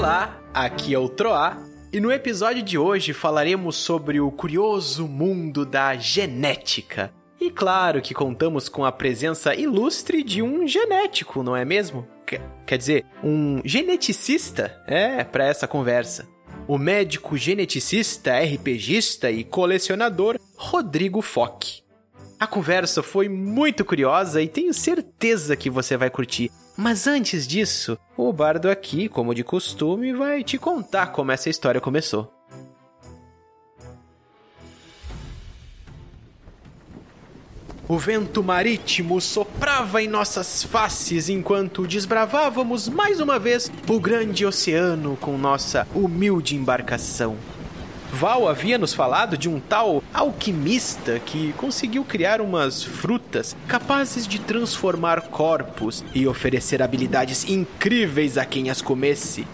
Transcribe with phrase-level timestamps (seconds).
[0.00, 1.58] Olá, aqui é o Troá
[1.92, 7.12] e no episódio de hoje falaremos sobre o curioso mundo da genética.
[7.38, 12.08] E claro que contamos com a presença ilustre de um genético, não é mesmo?
[12.66, 16.26] Quer dizer, um geneticista, é, para essa conversa.
[16.66, 21.82] O médico geneticista, RPGista e colecionador Rodrigo Fock.
[22.38, 26.50] A conversa foi muito curiosa e tenho certeza que você vai curtir.
[26.80, 31.78] Mas antes disso, o bardo aqui, como de costume, vai te contar como essa história
[31.78, 32.32] começou.
[37.86, 45.18] O vento marítimo soprava em nossas faces enquanto desbravávamos mais uma vez o grande oceano
[45.20, 47.36] com nossa humilde embarcação.
[48.12, 54.38] Val havia nos falado de um tal alquimista que conseguiu criar umas frutas capazes de
[54.40, 59.46] transformar corpos e oferecer habilidades incríveis a quem as comesse.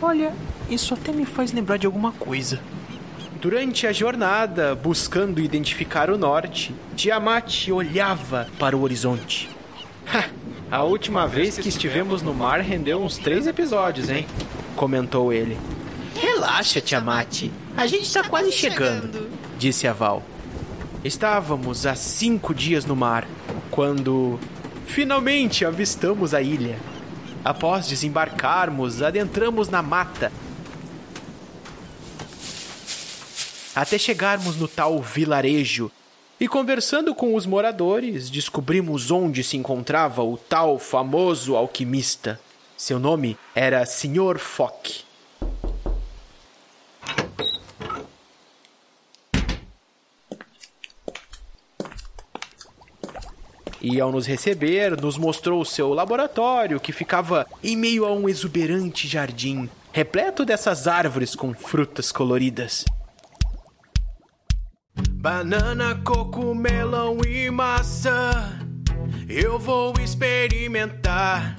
[0.00, 0.32] Olha,
[0.70, 2.60] isso até me faz lembrar de alguma coisa.
[3.40, 9.50] Durante a jornada, buscando identificar o norte, Tiamat olhava para o horizonte.
[10.70, 14.26] a última vez que estivemos no mar rendeu uns três episódios, hein?
[14.74, 15.58] Comentou ele.
[16.14, 17.50] Relaxa, Tiamat.
[17.76, 20.22] A gente está quase chegando, disse a Val.
[21.04, 23.28] Estávamos há cinco dias no mar
[23.70, 24.40] quando
[24.86, 26.78] finalmente avistamos a ilha.
[27.44, 30.32] Após desembarcarmos, adentramos na mata
[33.74, 35.92] até chegarmos no tal vilarejo.
[36.40, 42.40] E conversando com os moradores, descobrimos onde se encontrava o tal famoso alquimista.
[42.74, 44.38] Seu nome era Sr.
[44.38, 45.05] Fock.
[53.80, 59.06] E ao nos receber, nos mostrou seu laboratório, que ficava em meio a um exuberante
[59.06, 62.84] jardim, repleto dessas árvores com frutas coloridas.
[65.12, 68.58] Banana, coco, melão e maçã,
[69.28, 71.56] eu vou experimentar.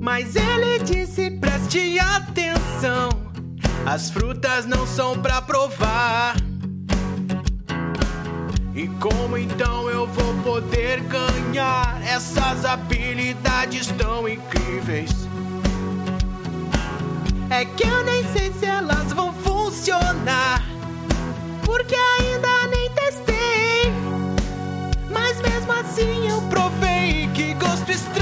[0.00, 3.08] Mas ele disse: preste atenção,
[3.86, 6.34] as frutas não são pra provar.
[8.74, 15.10] E como então eu vou poder ganhar essas habilidades tão incríveis?
[17.50, 20.62] É que eu nem sei se elas vão funcionar,
[21.66, 23.92] porque ainda nem testei.
[25.10, 28.21] Mas mesmo assim eu provei que gosto estranho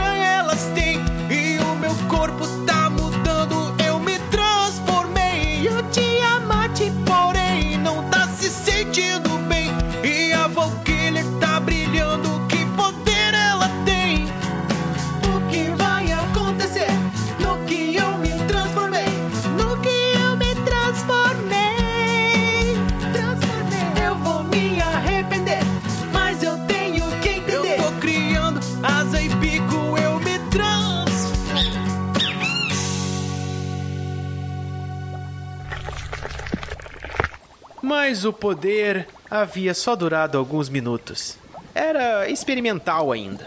[38.10, 41.36] Mas o poder havia só durado alguns minutos.
[41.72, 43.46] Era experimental ainda.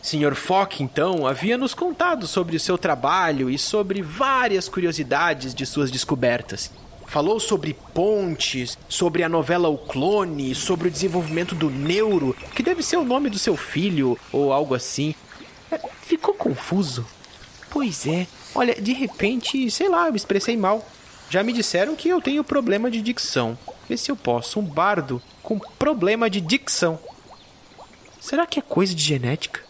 [0.00, 0.36] Sr.
[0.36, 5.90] Fock, então, havia nos contado sobre o seu trabalho e sobre várias curiosidades de suas
[5.90, 6.70] descobertas.
[7.08, 12.84] Falou sobre pontes, sobre a novela O Clone, sobre o desenvolvimento do neuro, que deve
[12.84, 15.16] ser o nome do seu filho ou algo assim.
[15.68, 17.04] É, ficou confuso?
[17.70, 18.28] Pois é.
[18.54, 20.86] Olha, de repente, sei lá, eu me expressei mal.
[21.28, 23.58] Já me disseram que eu tenho problema de dicção.
[23.88, 24.60] Vê se eu posso.
[24.60, 26.98] Um bardo com problema de dicção.
[28.20, 29.65] Será que é coisa de genética?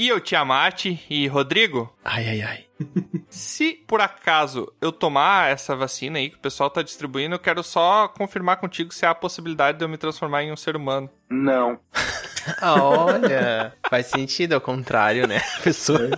[0.00, 1.94] Aqui é o Tiamat e Rodrigo.
[2.02, 2.64] Ai, ai, ai.
[3.28, 7.62] Se por acaso eu tomar essa vacina aí que o pessoal tá distribuindo, eu quero
[7.62, 11.10] só confirmar contigo se há a possibilidade de eu me transformar em um ser humano.
[11.28, 11.78] Não.
[12.62, 15.42] Olha, faz sentido ao contrário, né?
[15.62, 16.08] pessoa.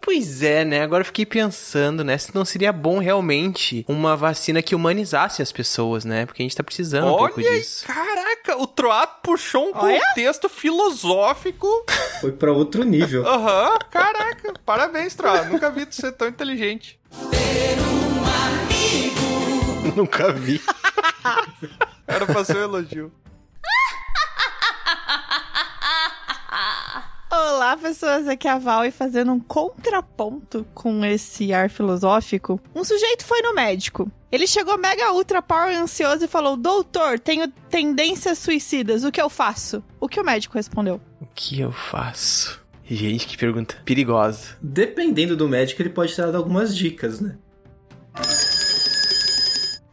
[0.00, 0.80] Pois é, né?
[0.80, 2.16] Agora eu fiquei pensando, né?
[2.16, 6.24] Se não seria bom realmente uma vacina que humanizasse as pessoas, né?
[6.24, 7.84] Porque a gente tá precisando Olha, um pouco disso.
[8.48, 10.00] Caraca, o Troato puxou um Olha.
[10.00, 11.66] contexto filosófico.
[12.20, 13.26] Foi para outro nível.
[13.26, 14.54] Aham, uhum, caraca.
[14.64, 15.50] Parabéns, Troato.
[15.50, 16.98] Nunca vi tu ser tão inteligente.
[17.30, 18.24] Ter um
[19.84, 19.92] amigo.
[19.96, 20.60] Nunca vi.
[22.06, 23.12] Era pra ser um elogio.
[27.40, 28.26] Olá, pessoas.
[28.26, 32.60] Aqui é a Val e fazendo um contraponto com esse ar filosófico.
[32.74, 34.10] Um sujeito foi no médico.
[34.32, 39.30] Ele chegou mega ultra power ansioso e falou: Doutor, tenho tendências suicidas, o que eu
[39.30, 39.84] faço?
[40.00, 41.00] O que o médico respondeu?
[41.20, 42.60] O que eu faço?
[42.84, 44.56] Gente, que pergunta perigosa.
[44.60, 47.38] Dependendo do médico, ele pode ter dado algumas dicas, né?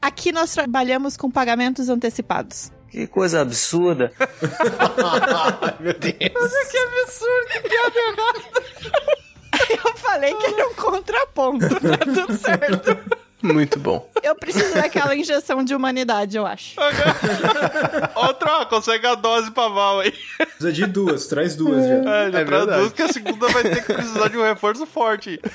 [0.02, 2.72] Aqui nós trabalhamos com pagamentos antecipados.
[2.96, 4.10] Que coisa absurda.
[4.20, 6.14] Ai, meu Deus.
[6.16, 8.42] Que absurdo, que piada errada.
[9.84, 12.98] Eu falei que era um contraponto, tá tudo certo.
[13.42, 14.10] Muito bom.
[14.24, 16.76] Eu preciso daquela injeção de humanidade, eu acho.
[18.16, 20.14] Outra, ó, consegue a dose pra Val aí.
[20.38, 21.96] Precisa de duas, traz duas já.
[21.96, 22.94] É, já É traduz verdade.
[22.94, 25.38] que a segunda vai ter que precisar de um reforço forte.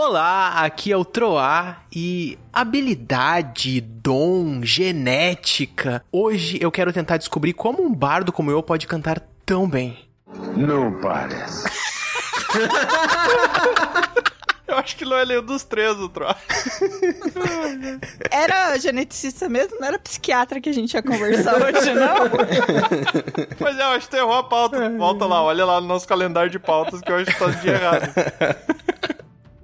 [0.00, 6.04] Olá, aqui é o Troá e habilidade, dom, genética.
[6.12, 9.98] Hoje eu quero tentar descobrir como um bardo como eu pode cantar tão bem.
[10.56, 11.68] Não parece.
[14.68, 16.26] Eu acho que não é nenhum dos três, o Tro.
[18.30, 19.80] Era geneticista mesmo?
[19.80, 22.16] Não era psiquiatra que a gente ia conversar hoje, não?
[23.58, 24.90] Mas é, eu acho que tu errou a pauta.
[24.90, 27.66] Volta lá, olha lá no nosso calendário de pautas que eu acho que tá de
[27.66, 28.12] errado.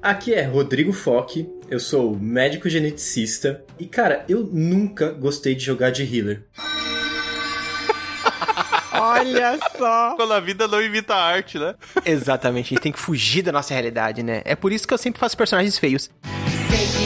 [0.05, 5.89] Aqui é Rodrigo Foque, eu sou médico geneticista e, cara, eu nunca gostei de jogar
[5.89, 6.43] de healer.
[8.93, 10.15] Olha só.
[10.15, 11.75] Quando a vida não imita a arte, né?
[12.05, 14.43] Exatamente, a gente tem que fugir da nossa realidade, né?
[14.45, 16.11] É por isso que eu sempre faço personagens feios.
[16.69, 17.04] Sei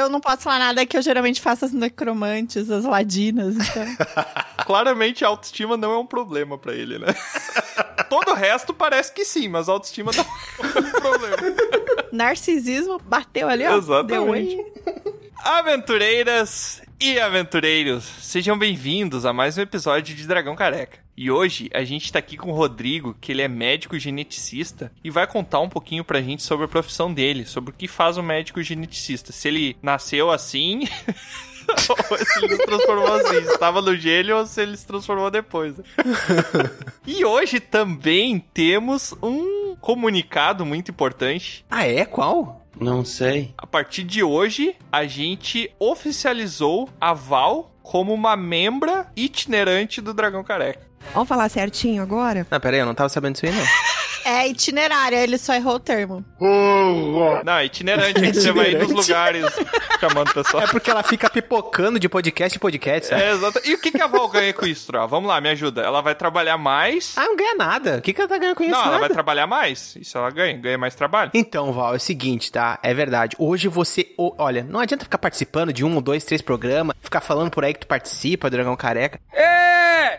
[0.00, 3.86] Eu não posso falar nada que eu geralmente faço as necromantes, as ladinas, então.
[4.64, 7.08] Claramente a autoestima não é um problema pra ele, né?
[8.08, 11.36] Todo o resto parece que sim, mas a autoestima não é um problema.
[12.10, 13.76] Narcisismo bateu ali, ó.
[13.76, 14.64] Exatamente.
[15.44, 20.98] Aventureiras e aventureiros, sejam bem-vindos a mais um episódio de Dragão Careca.
[21.16, 25.10] E hoje a gente tá aqui com o Rodrigo, que ele é médico geneticista, e
[25.10, 28.22] vai contar um pouquinho pra gente sobre a profissão dele, sobre o que faz um
[28.22, 29.30] médico geneticista.
[29.32, 30.88] Se ele nasceu assim,
[31.68, 35.30] ou se ele se transformou assim, se estava no gênio ou se ele se transformou
[35.30, 35.74] depois.
[37.06, 42.04] e hoje também temos um comunicado muito importante Ah, é?
[42.06, 42.66] Qual?
[42.80, 43.52] Não sei.
[43.58, 50.42] a partir de hoje, a gente oficializou a Val como uma membra itinerante do Dragão
[50.44, 50.88] Careca.
[51.12, 52.46] Vamos falar certinho agora?
[52.50, 53.64] Não, pera aí, eu não tava sabendo disso aí, não.
[54.22, 56.24] É itinerária, ele só errou o termo.
[56.38, 59.46] Não, é itinerante, é que você vai ir nos lugares
[59.98, 60.62] chamando o pessoal.
[60.62, 63.22] É porque ela fica pipocando de podcast em podcast, sabe?
[63.22, 63.60] É, exato.
[63.64, 65.08] E o que, que a Val ganha com isso, Tro?
[65.08, 65.82] Vamos lá, me ajuda.
[65.82, 67.14] Ela vai trabalhar mais.
[67.16, 67.96] Ah, não ganha nada.
[67.96, 68.72] O que, que ela tá ganhando com isso?
[68.72, 69.00] Não, ela Nada.
[69.00, 69.96] vai trabalhar mais.
[69.96, 71.30] Isso ela ganha, ganha mais trabalho.
[71.32, 72.78] Então, Val, é o seguinte, tá?
[72.82, 73.36] É verdade.
[73.38, 74.06] Hoje você.
[74.18, 77.80] Olha, não adianta ficar participando de um, dois, três programas, ficar falando por aí que
[77.80, 79.18] tu participa do Dragão Careca.
[79.32, 79.49] É!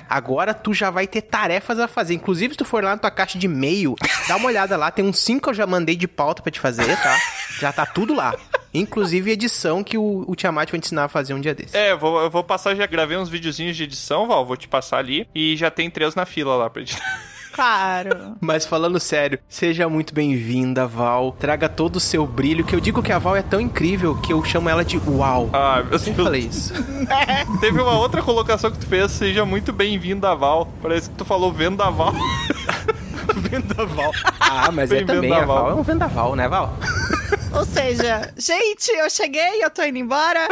[0.09, 2.13] Agora tu já vai ter tarefas a fazer.
[2.13, 3.95] Inclusive, se tu for lá na tua caixa de e-mail,
[4.27, 4.91] dá uma olhada lá.
[4.91, 7.17] Tem uns cinco que eu já mandei de pauta pra te fazer, tá?
[7.59, 8.35] Já tá tudo lá.
[8.73, 11.73] Inclusive edição que o, o Tiamat vai te ensinar a fazer um dia desses.
[11.73, 14.97] É, vou, eu vou passar, já gravei uns videozinhos de edição, Val, vou te passar
[14.97, 15.27] ali.
[15.35, 17.30] E já tem três na fila lá pra editar.
[17.53, 18.35] Claro.
[18.39, 21.35] Mas falando sério, seja muito bem-vinda, Val.
[21.39, 24.33] Traga todo o seu brilho, que eu digo que a Val é tão incrível que
[24.33, 25.49] eu chamo ela de Uau.
[25.53, 26.73] Ah, meu Eu sempre falei isso.
[27.59, 30.67] Teve uma outra colocação que tu fez, seja muito bem-vindo a Val.
[30.81, 32.13] Parece que tu falou vendaval.
[33.35, 34.11] vendaval.
[34.39, 35.63] Ah, mas é Bem também, a vendaval.
[35.63, 36.77] Val é um vendaval, né, Val?
[37.53, 40.47] Ou seja, gente, eu cheguei, eu tô indo embora.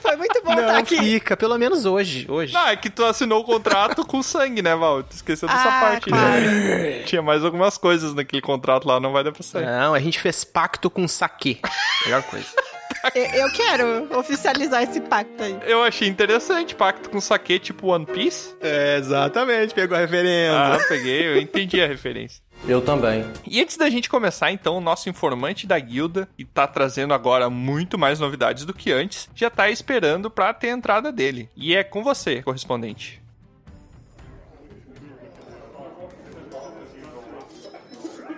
[0.00, 0.96] Foi muito bom estar Não, aqui.
[0.96, 2.52] fica, pelo menos hoje, hoje.
[2.52, 5.02] Não, é que tu assinou o contrato com sangue, né, Val?
[5.02, 6.08] Tu esqueceu dessa Ah, parte.
[6.10, 6.40] claro.
[6.40, 7.02] Né?
[7.04, 9.64] Tinha mais algumas coisas naquele contrato lá, não vai dar pra sair.
[9.66, 11.60] Não, a gente fez pacto com saque.
[12.04, 12.46] Melhor coisa.
[13.14, 15.56] Eu, eu quero oficializar esse pacto aí.
[15.66, 18.56] Eu achei interessante, pacto com saque tipo One Piece.
[18.60, 20.58] É, exatamente, pegou a referência.
[20.58, 22.42] Ah, peguei, eu entendi a referência.
[22.66, 23.24] Eu também.
[23.46, 27.48] E antes da gente começar, então, o nosso informante da guilda, e tá trazendo agora
[27.48, 31.48] muito mais novidades do que antes, já tá esperando pra ter a entrada dele.
[31.56, 33.22] E é com você, correspondente.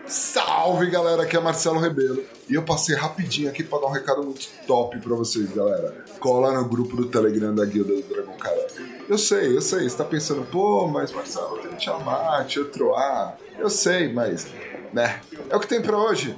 [0.06, 4.24] Salve galera, aqui é Marcelo Rebelo e eu passei rapidinho aqui pra dar um recado
[4.24, 6.04] muito top pra vocês, galera.
[6.18, 8.82] Cola no grupo do Telegram da Guilda do Dragão Careca.
[9.08, 13.38] Eu sei, eu sei, você tá pensando, pô, mas Marcelo, tem o Tiamat, o Troar.
[13.56, 14.48] Eu sei, mas,
[14.92, 16.36] né, é o que tem pra hoje.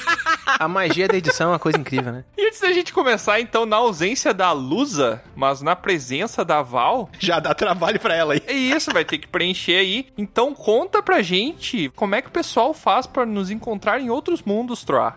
[0.45, 2.23] A magia da edição é uma coisa incrível, né?
[2.37, 7.09] E antes da gente começar, então, na ausência da Lusa, mas na presença da Val,
[7.19, 8.41] Já dá trabalho pra ela aí.
[8.47, 10.07] é isso, vai ter que preencher aí.
[10.17, 14.41] Então conta pra gente como é que o pessoal faz pra nos encontrar em outros
[14.41, 15.15] mundos, Troá.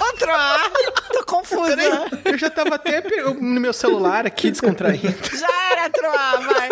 [0.00, 0.70] Outro ar.
[1.12, 1.76] Tô confusa.
[2.24, 3.02] Eu já tava até
[3.34, 5.14] no meu celular aqui descontraindo.
[5.38, 6.68] Já era Troar, vai.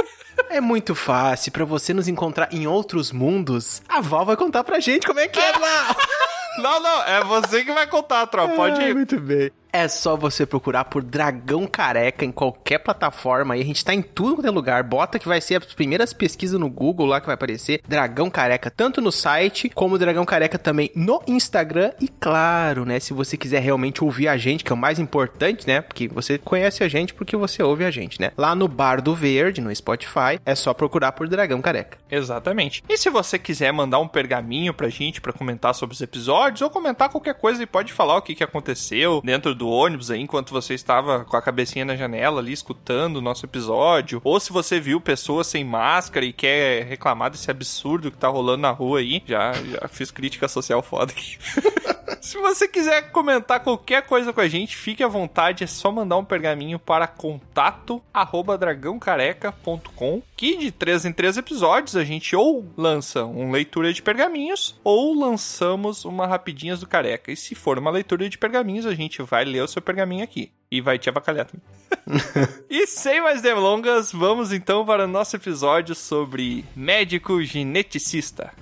[0.50, 3.82] É muito fácil pra você nos encontrar em outros mundos.
[3.88, 5.96] A Val vai contar pra gente como é que é lá.
[6.58, 8.92] Não, não, é você que vai contar, Troá, pode ir.
[8.92, 9.52] muito bem.
[9.72, 13.60] É só você procurar por Dragão Careca em qualquer plataforma aí.
[13.60, 14.82] A gente tá em tudo quanto é lugar.
[14.82, 17.82] Bota que vai ser as primeiras pesquisas no Google lá que vai aparecer.
[17.86, 21.92] Dragão Careca, tanto no site como Dragão Careca também no Instagram.
[22.00, 22.98] E claro, né?
[22.98, 25.82] Se você quiser realmente ouvir a gente, que é o mais importante, né?
[25.82, 28.32] Porque você conhece a gente porque você ouve a gente, né?
[28.36, 31.98] Lá no Bar do Verde, no Spotify, é só procurar por Dragão Careca.
[32.10, 32.82] Exatamente.
[32.88, 36.70] E se você quiser mandar um pergaminho pra gente pra comentar sobre os episódios ou
[36.70, 40.50] comentar qualquer coisa e pode falar o que, que aconteceu dentro do ônibus aí enquanto
[40.50, 44.80] você estava com a cabecinha na janela ali escutando o nosso episódio, ou se você
[44.80, 49.22] viu pessoas sem máscara e quer reclamar desse absurdo que tá rolando na rua aí,
[49.26, 51.38] já, já fiz crítica social foda aqui.
[52.20, 56.16] Se você quiser comentar qualquer coisa com a gente, fique à vontade, é só mandar
[56.16, 62.64] um pergaminho para contato arroba dragãocareca.com que de três em três episódios a gente ou
[62.76, 67.32] lança uma leitura de pergaminhos ou lançamos uma rapidinhas do careca.
[67.32, 70.52] E se for uma leitura de pergaminhos, a gente vai ler o seu pergaminho aqui
[70.70, 71.66] e vai te abacalhar também.
[72.70, 78.52] e sem mais delongas, vamos então para o nosso episódio sobre médico geneticista.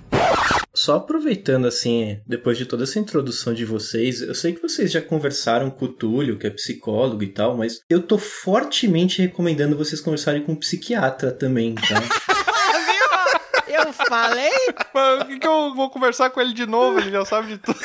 [0.77, 5.01] Só aproveitando assim, depois de toda essa introdução de vocês, eu sei que vocês já
[5.01, 9.99] conversaram com o Túlio, que é psicólogo e tal, mas eu tô fortemente recomendando vocês
[9.99, 11.95] conversarem com um psiquiatra também, tá?
[13.67, 14.51] Eu falei?
[14.93, 16.99] Mas o que, que eu vou conversar com ele de novo?
[16.99, 17.79] Ele já sabe de tudo.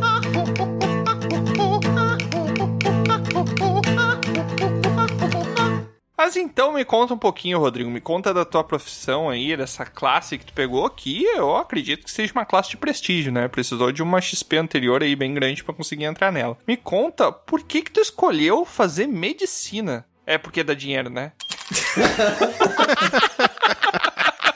[6.26, 7.88] Mas então me conta um pouquinho, Rodrigo.
[7.88, 12.10] Me conta da tua profissão aí, dessa classe que tu pegou, que eu acredito que
[12.10, 13.48] seja uma classe de prestígio, né?
[13.48, 16.58] Precisou de uma XP anterior aí bem grande pra conseguir entrar nela.
[16.68, 20.04] Me conta, por que que tu escolheu fazer medicina?
[20.26, 21.32] É porque dá dinheiro, né?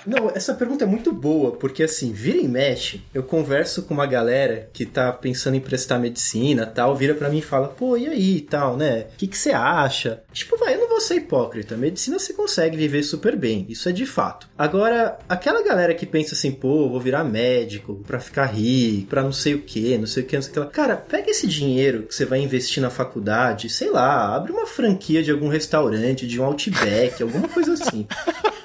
[0.10, 4.08] Não, essa pergunta é muito boa, porque assim, vira e mexe, eu converso com uma
[4.08, 8.08] galera que tá pensando em prestar medicina tal, vira pra mim e fala, pô, e
[8.08, 9.06] aí tal, né?
[9.14, 10.24] O que que você acha?
[10.34, 13.92] Tipo, vai, eu não vou ser hipócrita, medicina você consegue viver super bem, isso é
[13.92, 14.50] de fato.
[14.58, 19.32] Agora, aquela galera que pensa assim, pô, vou virar médico pra ficar rico, pra não
[19.32, 20.66] sei o que, não sei o que, não sei o que lá.
[20.66, 25.22] Cara, pega esse dinheiro que você vai investir na faculdade, sei lá, abre uma franquia
[25.22, 28.08] de algum restaurante, de um Outback, alguma coisa assim.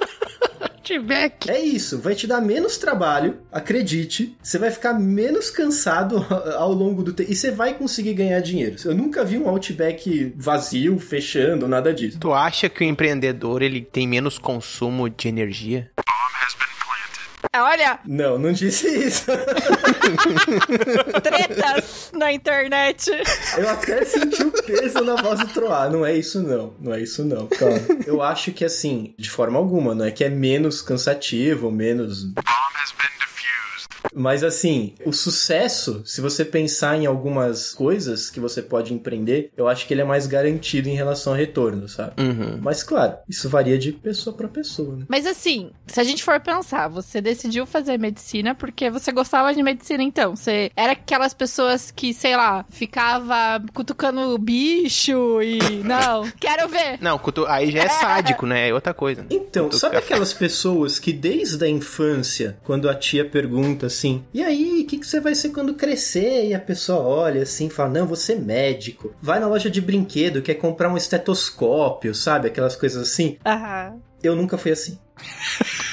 [0.85, 1.51] Outback.
[1.51, 4.37] É isso, vai te dar menos trabalho, acredite.
[4.43, 6.25] Você vai ficar menos cansado
[6.59, 8.77] ao longo do tempo e você vai conseguir ganhar dinheiro.
[8.85, 12.19] Eu nunca vi um Outback vazio, fechando, nada disso.
[12.21, 15.91] Tu acha que o empreendedor ele tem menos consumo de energia?
[17.63, 19.27] Olha, Não, não disse isso.
[21.23, 23.11] tretas na internet.
[23.57, 25.91] Eu até senti o peso na voz do Troar.
[25.91, 26.75] Não é isso, não.
[26.81, 27.47] Não é isso, não.
[27.47, 27.79] Calma.
[28.07, 32.27] Eu acho que, assim, de forma alguma, não é que é menos cansativo, menos.
[34.13, 39.69] Mas assim, o sucesso, se você pensar em algumas coisas que você pode empreender, eu
[39.69, 42.13] acho que ele é mais garantido em relação ao retorno, sabe?
[42.23, 42.59] Uhum.
[42.61, 45.05] Mas claro, isso varia de pessoa pra pessoa, né?
[45.09, 49.63] Mas assim, se a gente for pensar, você decidiu fazer medicina porque você gostava de
[49.63, 50.35] medicina, então.
[50.37, 55.59] Você era aquelas pessoas que, sei lá, ficava cutucando bicho e.
[55.85, 56.99] Não, quero ver.
[57.01, 58.69] Não, cutu- aí já é sádico, né?
[58.69, 59.27] É outra coisa.
[59.31, 59.81] Então, Cutucar.
[59.81, 64.25] sabe aquelas pessoas que desde a infância, quando a tia pergunta assim.
[64.35, 66.49] E aí, o que, que você vai ser quando crescer?
[66.49, 69.15] E a pessoa olha assim, fala: Não, você é médico.
[69.23, 72.49] Vai na loja de brinquedo, quer comprar um estetoscópio, sabe?
[72.49, 73.39] Aquelas coisas assim.
[73.45, 74.01] Aham.
[74.23, 74.99] Eu nunca fui assim.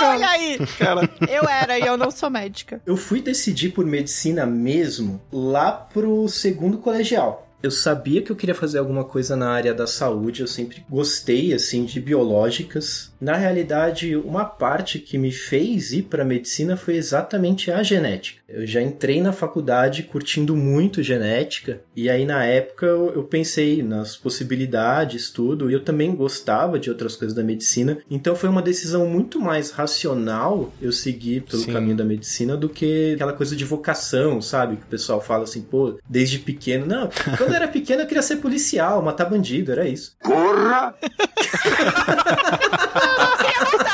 [0.00, 0.58] Olha aí!
[0.78, 2.80] Cara, Eu era e eu não sou médica.
[2.86, 7.48] Eu fui decidir por medicina mesmo lá pro segundo colegial.
[7.60, 11.52] Eu sabia que eu queria fazer alguma coisa na área da saúde, eu sempre gostei
[11.52, 13.07] assim de biológicas.
[13.20, 18.38] Na realidade, uma parte que me fez ir para medicina foi exatamente a genética.
[18.48, 24.16] Eu já entrei na faculdade curtindo muito genética e aí na época eu, pensei nas
[24.16, 27.98] possibilidades, tudo, e eu também gostava de outras coisas da medicina.
[28.10, 31.72] Então foi uma decisão muito mais racional eu seguir pelo Sim.
[31.72, 34.76] caminho da medicina do que aquela coisa de vocação, sabe?
[34.76, 36.86] Que o pessoal fala assim, pô, desde pequeno.
[36.86, 40.16] Não, quando eu era pequeno eu queria ser policial, matar bandido, era isso.
[40.22, 40.94] Porra!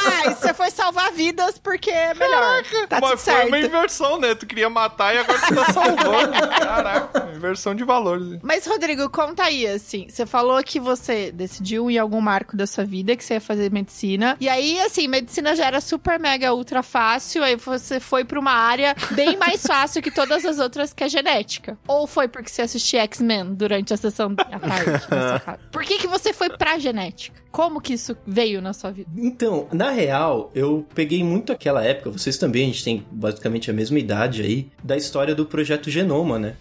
[0.07, 2.63] Ah, e você foi salvar vidas porque é melhor.
[2.89, 3.49] tá tudo mas foi certo.
[3.49, 4.35] uma inversão, né?
[4.35, 6.33] Tu queria matar e agora tu tá salvando.
[6.33, 8.39] Caraca, inversão de valores.
[8.43, 10.07] Mas, Rodrigo, conta aí, assim.
[10.09, 13.71] Você falou que você decidiu em algum marco da sua vida que você ia fazer
[13.73, 14.37] medicina.
[14.41, 17.43] E aí, assim, medicina já era super, mega, ultra fácil.
[17.43, 21.09] Aí você foi pra uma área bem mais fácil que todas as outras, que é
[21.09, 21.77] genética.
[21.89, 25.69] Ou foi porque você assistia X-Men durante a sessão da tarde?
[25.73, 27.43] Por que, que você foi pra genética?
[27.51, 29.09] Como que isso veio na sua vida?
[29.17, 33.75] Então, na real, eu peguei muito aquela época, vocês também, a gente tem basicamente a
[33.75, 36.55] mesma idade aí, da história do projeto Genoma, né?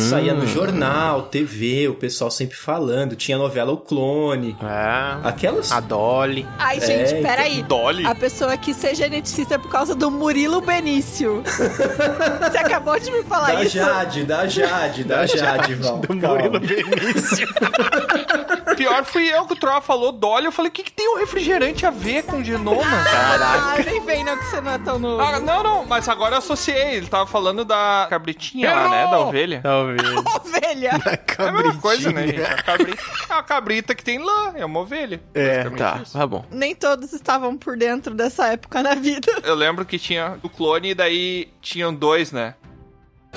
[0.00, 4.56] Saía no jornal, TV, o pessoal sempre falando, tinha novela O Clone.
[4.60, 5.70] Ah, Aquelas.
[5.70, 6.44] a Dolly.
[6.58, 7.62] Ai, É, gente, então- peraí.
[7.62, 8.04] Dolly?
[8.04, 11.42] A pessoa que ser geneticista é por causa do Murilo Benício.
[11.46, 13.76] Você acabou de me falar Da isso.
[13.76, 15.98] Jade, da Jade, da Jade, Val.
[15.98, 16.28] Do calma.
[16.48, 17.46] Murilo Benício.
[18.76, 20.46] Pior fui eu que o Troa falou Dolly.
[20.46, 22.82] Eu falei, o que, que tem um refrigerante a ver com genoma?
[22.82, 25.20] Ah, nem vem não que você não é tão novo.
[25.22, 26.96] Ah, não, não, mas agora eu associei.
[26.96, 29.06] Ele tava falando da cabritinha lá, né?
[29.10, 29.60] Da ovelha.
[29.68, 30.02] Talvez.
[30.34, 30.90] Ovelha.
[31.38, 32.42] É a mesma coisa, né, gente?
[32.42, 35.20] A cabrita, é uma cabrita que tem lã, é uma ovelha.
[35.34, 36.16] É, tá, isso.
[36.16, 36.44] tá bom.
[36.50, 39.30] Nem todos estavam por dentro dessa época na vida.
[39.44, 42.54] Eu lembro que tinha o clone e daí tinham dois, né?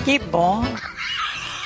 [0.04, 0.64] Que bom.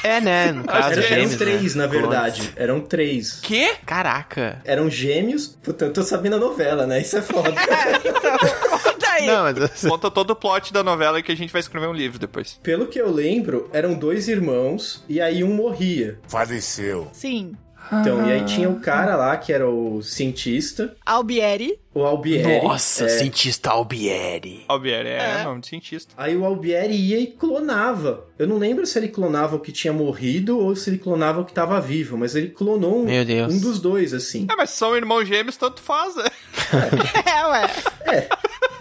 [0.07, 0.53] É, né?
[0.53, 1.83] No caso, Era- eram gêmeos, três, né?
[1.85, 2.53] na verdade.
[2.57, 3.41] Eram três.
[3.43, 3.75] Quê?
[3.85, 4.61] Caraca.
[4.65, 5.59] Eram gêmeos.
[5.63, 7.01] Puta, eu tô sabendo a novela, né?
[7.01, 7.53] Isso é foda.
[8.07, 8.39] Então,
[8.83, 9.27] conta aí.
[9.27, 9.81] Não, mas...
[9.89, 12.59] Conta todo o plot da novela que a gente vai escrever um livro depois.
[12.63, 16.19] Pelo que eu lembro, eram dois irmãos e aí um morria.
[16.29, 17.09] Faleceu.
[17.13, 17.55] Sim.
[17.93, 21.79] Então, e aí tinha o cara lá que era o cientista, Albieri.
[21.95, 22.63] o Albieri.
[22.67, 23.09] Nossa, é.
[23.09, 24.65] cientista Albieri.
[24.69, 25.45] Albieri é, É.
[25.45, 26.13] nome de cientista.
[26.17, 28.25] Aí o Albieri ia e clonava.
[28.39, 31.45] Eu não lembro se ele clonava o que tinha morrido ou se ele clonava o
[31.45, 33.55] que tava vivo, mas ele clonou um, Meu Deus.
[33.55, 34.47] um dos dois, assim.
[34.51, 36.25] É, mas são irmãos gêmeos, tanto faz, né?
[37.27, 38.29] É, ué.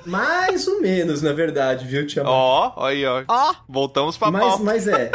[0.06, 2.24] Mais ou menos, na verdade, viu, Tia?
[2.26, 3.24] Ó, ó aí, ó.
[3.28, 4.63] Ó, Voltamos pra mas, pauta.
[4.63, 5.12] mas é.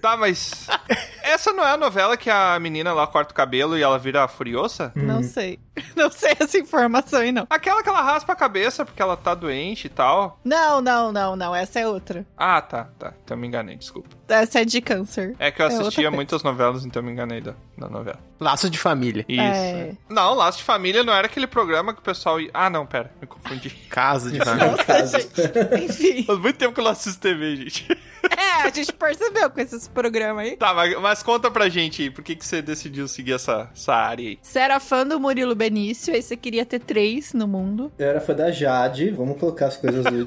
[0.00, 0.66] Tá, mas...
[1.30, 4.26] Essa não é a novela que a menina lá corta o cabelo e ela vira
[4.28, 4.92] furiosa?
[4.94, 5.58] não sei.
[5.96, 7.46] Não sei essa informação aí, não.
[7.48, 10.38] Aquela que ela raspa a cabeça porque ela tá doente e tal.
[10.44, 11.54] Não, não, não, não.
[11.54, 12.26] Essa é outra.
[12.36, 13.14] Ah, tá, tá.
[13.24, 14.08] Então me enganei, desculpa.
[14.28, 15.34] Essa é de câncer.
[15.38, 16.10] É que eu É assistia coisa.
[16.10, 18.18] muitas novelas, então me enganei da, da novela.
[18.38, 19.24] Laço de família.
[19.26, 19.40] Isso.
[19.40, 19.92] É.
[20.08, 22.50] Não, Laço de Família não era aquele programa que o pessoal ia...
[22.52, 23.70] Ah, não, pera, me confundi.
[23.88, 24.72] Casa de família.
[24.72, 25.40] Nossa, gente.
[25.82, 26.24] Enfim.
[26.24, 27.88] Faz muito tempo que eu não assisto TV, gente.
[28.36, 30.56] É, a gente percebeu com esses programas aí.
[30.56, 33.94] Tá, mas, mas conta pra gente aí, por que, que você decidiu seguir essa, essa
[33.94, 34.38] área aí?
[34.42, 37.92] Você era fã do Murilo Benício, aí você queria ter três no mundo.
[37.98, 40.26] Eu era fã da Jade, vamos colocar as coisas no,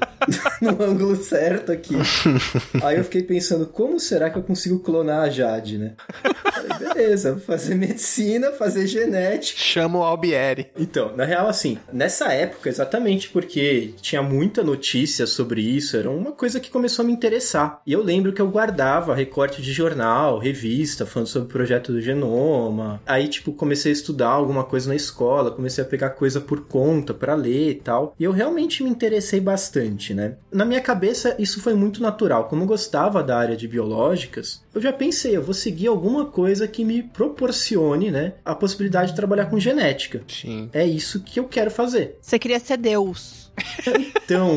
[0.62, 1.94] no ângulo certo aqui.
[2.82, 5.94] Aí eu fiquei pensando, como será que eu consigo clonar a Jade, né?
[6.52, 9.58] Falei, beleza, vou fazer medicina, fazer genética.
[9.60, 10.70] Chama o Albieri.
[10.78, 16.32] Então, na real, assim, nessa época, exatamente porque tinha muita notícia sobre isso, era uma
[16.32, 17.80] coisa que começou a me interessar.
[17.86, 22.00] E eu lembro que eu guardava recorte de jornal, revista, falando sobre o projeto do
[22.00, 23.00] genoma.
[23.06, 27.12] Aí, tipo, comecei a estudar alguma coisa na escola, comecei a pegar coisa por conta
[27.12, 28.14] pra ler e tal.
[28.18, 30.36] E eu realmente me interessei bastante, né?
[30.50, 32.44] Na minha cabeça, isso foi muito natural.
[32.48, 36.66] Como eu gostava da área de biológicas, eu já pensei, eu vou seguir alguma coisa
[36.66, 40.22] que me proporcione, né, a possibilidade de trabalhar com genética.
[40.26, 40.68] Sim.
[40.72, 42.18] É isso que eu quero fazer.
[42.20, 43.43] Você queria ser Deus.
[44.24, 44.56] Então,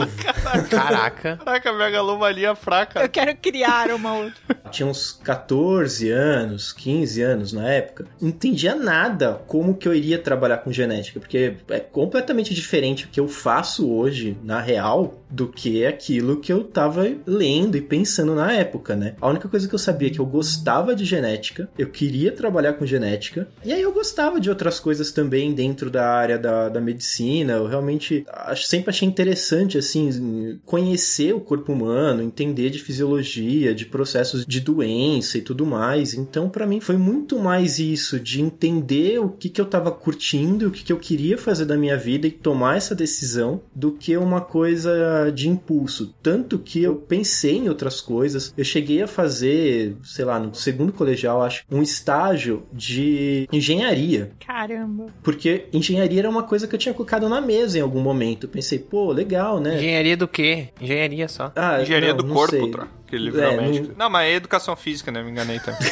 [0.70, 1.38] Caraca.
[1.38, 3.02] Caraca, megalomalia fraca.
[3.02, 4.40] Eu quero criar uma outra.
[4.72, 10.18] tinha uns 14 anos, 15 anos na época, não entendia nada como que eu iria
[10.18, 15.48] trabalhar com genética, porque é completamente diferente o que eu faço hoje, na real, do
[15.48, 19.16] que aquilo que eu tava lendo e pensando na época, né?
[19.20, 22.74] A única coisa que eu sabia é que eu gostava de genética, eu queria trabalhar
[22.74, 26.82] com genética, e aí eu gostava de outras coisas também dentro da área da, da
[26.82, 27.54] medicina.
[27.54, 34.46] Eu realmente sempre achei interessante, assim, conhecer o corpo humano, entender de fisiologia, de processos
[34.46, 36.14] de doença e tudo mais.
[36.14, 40.68] Então, para mim, foi muito mais isso, de entender o que, que eu tava curtindo,
[40.68, 44.16] o que, que eu queria fazer da minha vida e tomar essa decisão, do que
[44.18, 46.14] uma coisa de impulso.
[46.22, 48.54] Tanto que eu pensei em outras coisas.
[48.58, 54.32] Eu cheguei a fazer, sei lá, no segundo colegial, acho, um estágio de engenharia.
[54.46, 55.08] Caramba.
[55.24, 58.46] Porque engenharia era uma coisa que eu tinha colocado na mesa em algum momento.
[58.46, 59.78] Eu pensei, pô, legal, né?
[59.78, 60.70] Engenharia do quê?
[60.80, 61.52] Engenharia só.
[61.56, 62.72] Ah, Engenharia não, do não corpo, sei.
[62.72, 62.88] Tro.
[63.08, 65.24] Que ele virou É, não- Não, mas é educação física, né?
[65.24, 65.80] Me enganei também.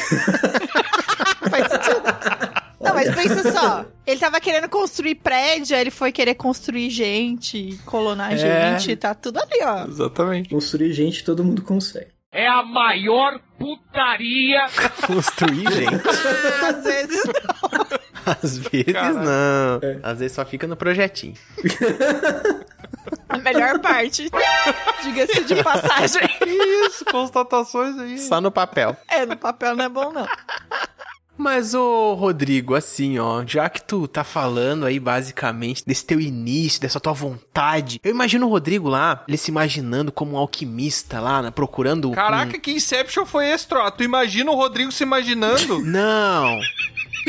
[3.08, 3.84] Não, mas pensa só.
[4.06, 8.78] Ele tava querendo construir prédio, aí ele foi querer construir gente, colonar É.
[8.78, 9.86] gente, tá tudo ali, ó.
[9.86, 10.48] Exatamente.
[10.50, 12.08] Construir gente todo mundo consegue.
[12.32, 14.66] É a maior putaria.
[15.06, 16.08] Construir, gente.
[16.64, 17.22] Às vezes
[18.26, 19.20] Às vezes Caralho.
[19.20, 19.80] não.
[20.02, 21.34] Às vezes só fica no projetinho.
[23.28, 24.28] a melhor parte.
[25.02, 26.28] Diga-se de passagem.
[26.86, 28.18] Isso, constatações aí.
[28.18, 28.96] Só no papel.
[29.08, 30.26] É, no papel não é bom, não.
[31.38, 36.80] Mas, ô Rodrigo, assim, ó, já que tu tá falando aí basicamente desse teu início,
[36.80, 41.42] dessa tua vontade, eu imagino o Rodrigo lá, ele se imaginando como um alquimista lá,
[41.42, 42.10] né, procurando.
[42.10, 43.90] um- Caraca, que Inception foi esse, Tro?
[43.90, 45.80] Tu imagina o Rodrigo se imaginando?
[45.84, 46.58] Não!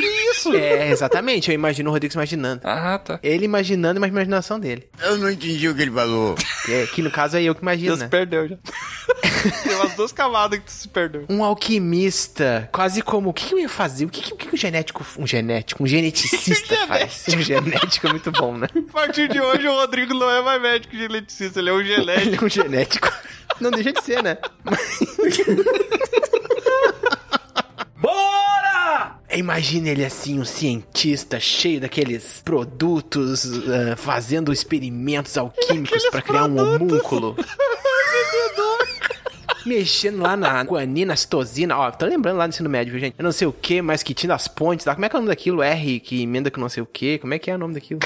[0.01, 0.53] Que isso?
[0.55, 2.61] É, exatamente, eu imagino o Rodrigo se imaginando.
[2.63, 3.19] Ah, tá.
[3.23, 4.87] Ele imaginando, mas a imaginação dele.
[5.01, 6.35] Eu não entendi o que ele falou.
[6.65, 8.07] Que, é- que no caso é eu que imagino, Já se né?
[8.09, 8.57] perdeu já.
[9.63, 11.25] Tem umas duas camadas que tu se perdeu.
[11.29, 13.29] Um alquimista, quase como.
[13.29, 14.05] O que, que eu ia fazer?
[14.05, 15.05] O que, que, o que genético.
[15.17, 17.23] Um genético, um geneticista faz?
[17.29, 18.67] Um genético é muito bom, né?
[18.75, 22.17] A partir de hoje, o Rodrigo não é mais médico geneticista, ele é um genético.
[22.27, 23.11] Ele é um genético.
[23.61, 24.37] Não deixa de ser, né?
[24.63, 24.77] Bora!
[29.31, 36.57] Imagina ele assim, um cientista cheio daqueles produtos, ah, fazendo experimentos alquímicos pra criar um
[36.57, 37.35] homúnculo.
[39.65, 41.77] Mexendo lá na guanina, citosina.
[41.77, 43.15] Ó, tô lembrando lá do ensino médio, viu, gente?
[43.17, 44.95] Eu não sei o que, mas que tinha as pontes lá.
[44.95, 45.61] Como é que é o nome daquilo?
[45.61, 47.17] R que emenda com não sei o que.
[47.17, 47.99] Como é que é o nome daquilo?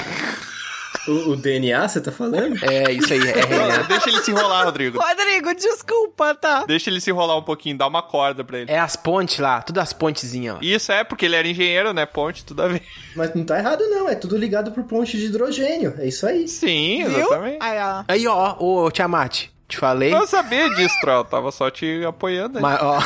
[1.08, 2.56] O, o DNA, você tá falando?
[2.64, 3.82] É, isso aí, é RNA.
[3.88, 4.98] Deixa ele se enrolar, Rodrigo.
[5.00, 6.64] Rodrigo, desculpa, tá?
[6.64, 8.70] Deixa ele se enrolar um pouquinho, dá uma corda pra ele.
[8.70, 10.60] É as pontes lá, tudo as pontezinhas lá.
[10.62, 12.06] Isso é porque ele era engenheiro, né?
[12.06, 12.82] Ponte, tudo a ver.
[13.16, 14.08] Mas não tá errado, não.
[14.08, 15.94] É tudo ligado por ponte de hidrogênio.
[15.98, 16.46] É isso aí.
[16.46, 17.18] Sim, Viu?
[17.18, 17.58] exatamente.
[17.60, 18.04] Aí, ó.
[18.06, 20.14] Aí, ó, ô Tiamat, te falei.
[20.14, 21.24] Eu sabia disso, Troll.
[21.24, 22.62] Tava só te apoiando aí.
[22.62, 22.98] Mas, ó.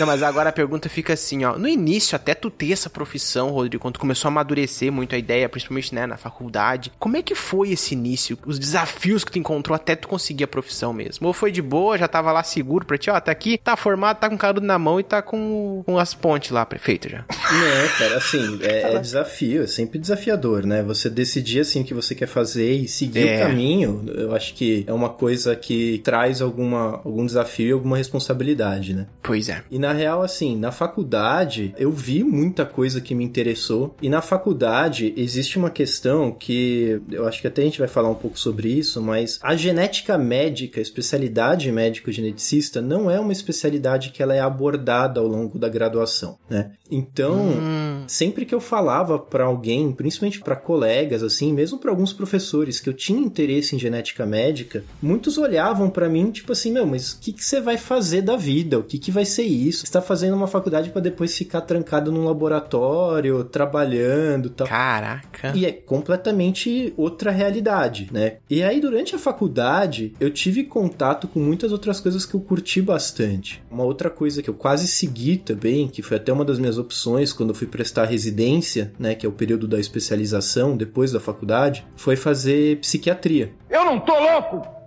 [0.00, 1.58] Não, mas agora a pergunta fica assim, ó.
[1.58, 5.18] No início, até tu ter essa profissão, Rodrigo, quando tu começou a amadurecer muito a
[5.18, 8.38] ideia, principalmente, né, na faculdade, como é que foi esse início?
[8.46, 11.26] Os desafios que tu encontrou até tu conseguir a profissão mesmo?
[11.26, 14.18] Ou foi de boa, já tava lá seguro pra ti, ó, tá aqui, tá formado,
[14.18, 17.18] tá com canudo na mão e tá com, com as pontes lá prefeitas já.
[17.28, 20.82] Não, cara, assim, é, é desafio, é sempre desafiador, né?
[20.82, 23.36] Você decidir, assim, o que você quer fazer e seguir É.
[23.44, 27.96] o caminho, eu acho que é uma coisa que traz alguma, algum desafio e alguma
[27.96, 29.06] responsabilidade, né?
[29.22, 29.62] Pois é.
[29.70, 33.94] E na real, assim, na faculdade, eu vi muita coisa que me interessou.
[34.00, 38.08] E na faculdade, existe uma questão que eu acho que até a gente vai falar
[38.08, 44.10] um pouco sobre isso, mas a genética médica, a especialidade médico-geneticista, não é uma especialidade
[44.10, 46.72] que ela é abordada ao longo da graduação, né?
[46.90, 52.12] Então, Hum, sempre que eu falava pra alguém, principalmente pra colegas, assim, mesmo pra alguns
[52.12, 56.86] professores que eu tinha interesse em genética médica, muitos olhavam pra mim, tipo assim, meu,
[56.86, 58.78] mas o que, que você vai fazer da vida?
[58.78, 59.79] O que, que vai ser isso?
[59.86, 64.66] Você tá fazendo uma faculdade pra depois ficar trancado num laboratório, trabalhando e tal.
[64.66, 65.52] caraca.
[65.54, 68.36] E é completamente outra realidade, né?
[68.48, 72.82] E aí, durante a faculdade, eu tive contato com muitas outras coisas que eu curti
[72.82, 73.62] bastante.
[73.70, 77.32] Uma outra coisa que eu quase segui também, que foi até uma das minhas opções
[77.32, 79.14] quando eu fui prestar residência, né?
[79.14, 83.52] Que é o período da especialização depois da faculdade, foi fazer psiquiatria.
[83.68, 84.79] Eu não tô louco!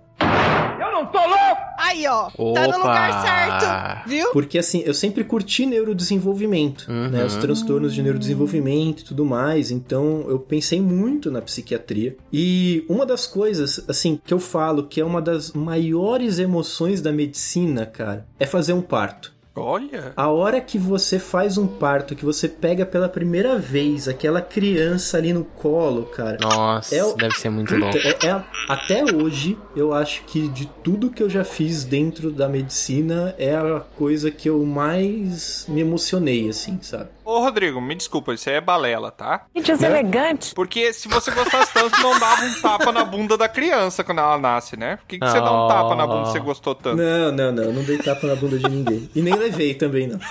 [1.04, 1.62] Não tô louco!
[1.78, 2.30] Aí, ó.
[2.30, 2.76] Tá no Opa!
[2.78, 4.08] lugar certo.
[4.08, 4.32] Viu?
[4.32, 7.08] Porque assim, eu sempre curti neurodesenvolvimento, Uhum.
[7.10, 7.24] né?
[7.24, 9.70] Os transtornos de neurodesenvolvimento e tudo mais.
[9.70, 12.16] Então eu pensei muito na psiquiatria.
[12.32, 17.12] E uma das coisas, assim, que eu falo que é uma das maiores emoções da
[17.12, 19.33] medicina, cara, é fazer um parto.
[19.56, 20.12] Olha.
[20.16, 25.16] A hora que você faz um parto, que você pega pela primeira vez aquela criança
[25.16, 26.38] ali no colo, cara.
[26.40, 27.96] Nossa, É o- deve ser muito louco.
[27.96, 32.48] É- é- até hoje, eu acho que de tudo que eu já fiz dentro da
[32.48, 37.10] medicina, é a coisa que eu mais me emocionei, assim, sabe?
[37.24, 39.46] Ô, Rodrigo, me desculpa, isso aí é balela, tá?
[39.56, 40.54] Gente, é elegante.
[40.54, 44.36] Porque se você gostasse tanto, não dava um tapa na bunda da criança quando ela
[44.38, 44.96] nasce, né?
[44.96, 46.96] Por que, que você dá um tapa na bunda se você gostou tanto?
[46.96, 47.72] Não, não, não.
[47.72, 49.08] Não dei tapa na bunda de ninguém.
[49.14, 50.18] E nem levei também, não.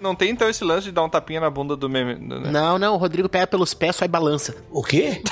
[0.00, 2.14] Não tem então esse lance de dar um tapinha na bunda do meme.
[2.14, 2.50] né?
[2.50, 4.54] Não, não, o Rodrigo pega pelos pés só e balança.
[4.70, 5.22] O quê?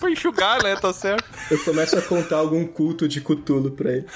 [0.00, 0.74] Pra enxugar, né?
[0.76, 1.24] Tá certo.
[1.50, 4.06] Eu começo a contar algum culto de cutulo pra ele.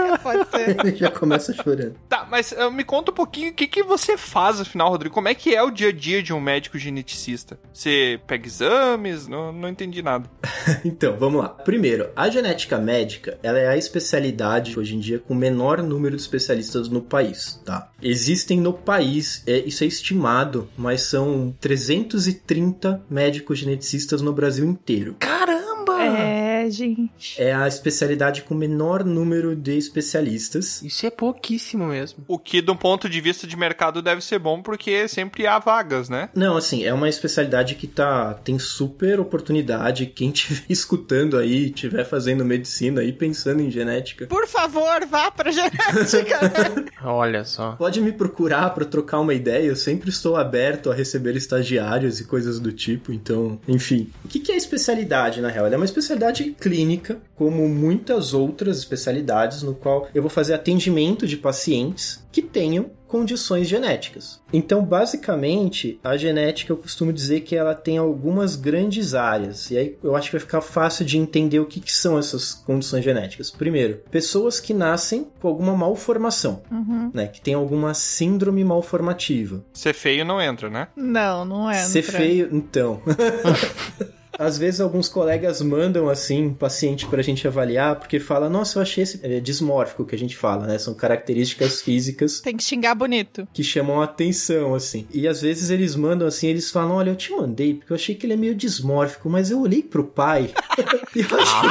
[0.22, 0.78] Pode ser.
[0.80, 1.94] Ele já começa chorando.
[2.08, 5.14] Tá, mas uh, me conta um pouquinho o que, que você faz, afinal, Rodrigo.
[5.14, 7.58] Como é que é o dia a dia de um médico geneticista?
[7.72, 9.26] Você pega exames?
[9.26, 10.28] Não, não entendi nada.
[10.84, 11.48] Então, vamos lá.
[11.48, 16.16] Primeiro, a genética médica, ela é a especialidade hoje em dia com o menor número
[16.16, 17.90] de especialistas no país, tá?
[18.02, 25.16] Existem no país, é, isso é estimado, mas são 330 médicos geneticistas no Brasil inteiro.
[25.18, 26.02] Caramba!
[26.02, 27.40] É, gente.
[27.40, 30.82] É a especialidade com o menor número de especialistas.
[30.82, 32.24] Isso é pouquíssimo mesmo.
[32.26, 36.08] O que, um ponto de vista de mercado, deve ser bom, porque sempre há vagas,
[36.08, 36.28] né?
[36.34, 40.06] Não, assim, é uma especialidade que tá tem super oportunidade.
[40.06, 45.50] Quem estiver escutando aí, estiver fazendo medicina aí, pensando em genética, Por favor, vá pra
[45.50, 46.40] genética.
[46.42, 46.84] né?
[47.04, 47.72] Olha só.
[47.72, 52.24] Pode me procurar para trocar uma ideia, eu sempre estou aberto a receber estagiários e
[52.24, 54.10] coisas do tipo, então, enfim.
[54.24, 55.66] O que que é especialidade, na real?
[55.66, 61.26] Ela é uma especialidade clínica, como muitas outras especialidades, no qual eu vou fazer atendimento
[61.26, 64.40] de pacientes que tenham condições genéticas.
[64.52, 69.70] Então, basicamente, a genética eu costumo dizer que ela tem algumas grandes áreas.
[69.70, 72.52] E aí eu acho que vai ficar fácil de entender o que, que são essas
[72.52, 73.50] condições genéticas.
[73.50, 77.10] Primeiro, pessoas que nascem com alguma malformação, Uhum.
[77.14, 77.26] né?
[77.28, 79.64] Que tem alguma síndrome malformativa.
[79.72, 80.88] Ser feio não entra, né?
[80.96, 81.74] Não, não é.
[81.84, 83.00] Ser feio, então.
[84.38, 88.82] Às vezes alguns colegas mandam assim um paciente pra gente avaliar, porque fala, nossa, eu
[88.82, 90.78] achei esse é dismórfico que a gente fala, né?
[90.78, 93.46] São características físicas Tem que xingar bonito.
[93.52, 95.06] que chamam a atenção, assim.
[95.12, 98.14] E às vezes eles mandam assim, eles falam, olha, eu te mandei, porque eu achei
[98.14, 100.52] que ele é meio dismórfico, mas eu olhei pro pai
[101.14, 101.70] e eu achei.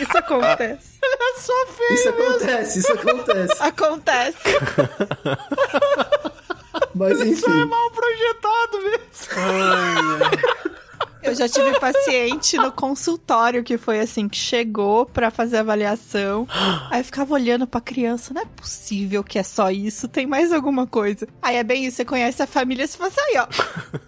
[0.00, 0.96] Isso acontece.
[1.02, 1.94] É só feio.
[1.94, 3.54] Isso acontece, isso acontece.
[3.60, 4.38] Acontece.
[6.96, 7.30] Mas enfim.
[7.30, 9.06] Isso é mal projetado mesmo.
[11.22, 16.46] Eu já tive paciente no consultório que foi assim, que chegou pra fazer avaliação.
[16.88, 20.52] Aí eu ficava olhando pra criança, não é possível que é só isso, tem mais
[20.52, 21.26] alguma coisa.
[21.42, 23.46] Aí é bem isso, você conhece a família, você fala assim, aí ó,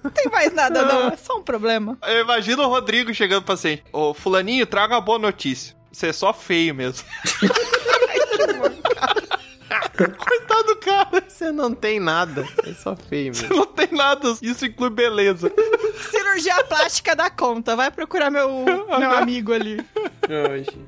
[0.05, 1.99] não tem mais nada não, é só um problema.
[2.07, 3.83] Eu imagino o Rodrigo chegando pro paciente.
[3.93, 5.77] Ô, fulaninho, traga uma boa notícia.
[5.91, 7.05] Você é só feio mesmo.
[10.19, 11.25] Coitado do cara.
[11.27, 12.47] Você não tem nada.
[12.65, 13.57] É só feio mesmo.
[13.57, 14.35] Não tem nada.
[14.43, 15.51] Isso inclui beleza.
[16.11, 19.79] Cirurgia plástica dá conta, vai procurar meu, meu amigo ali.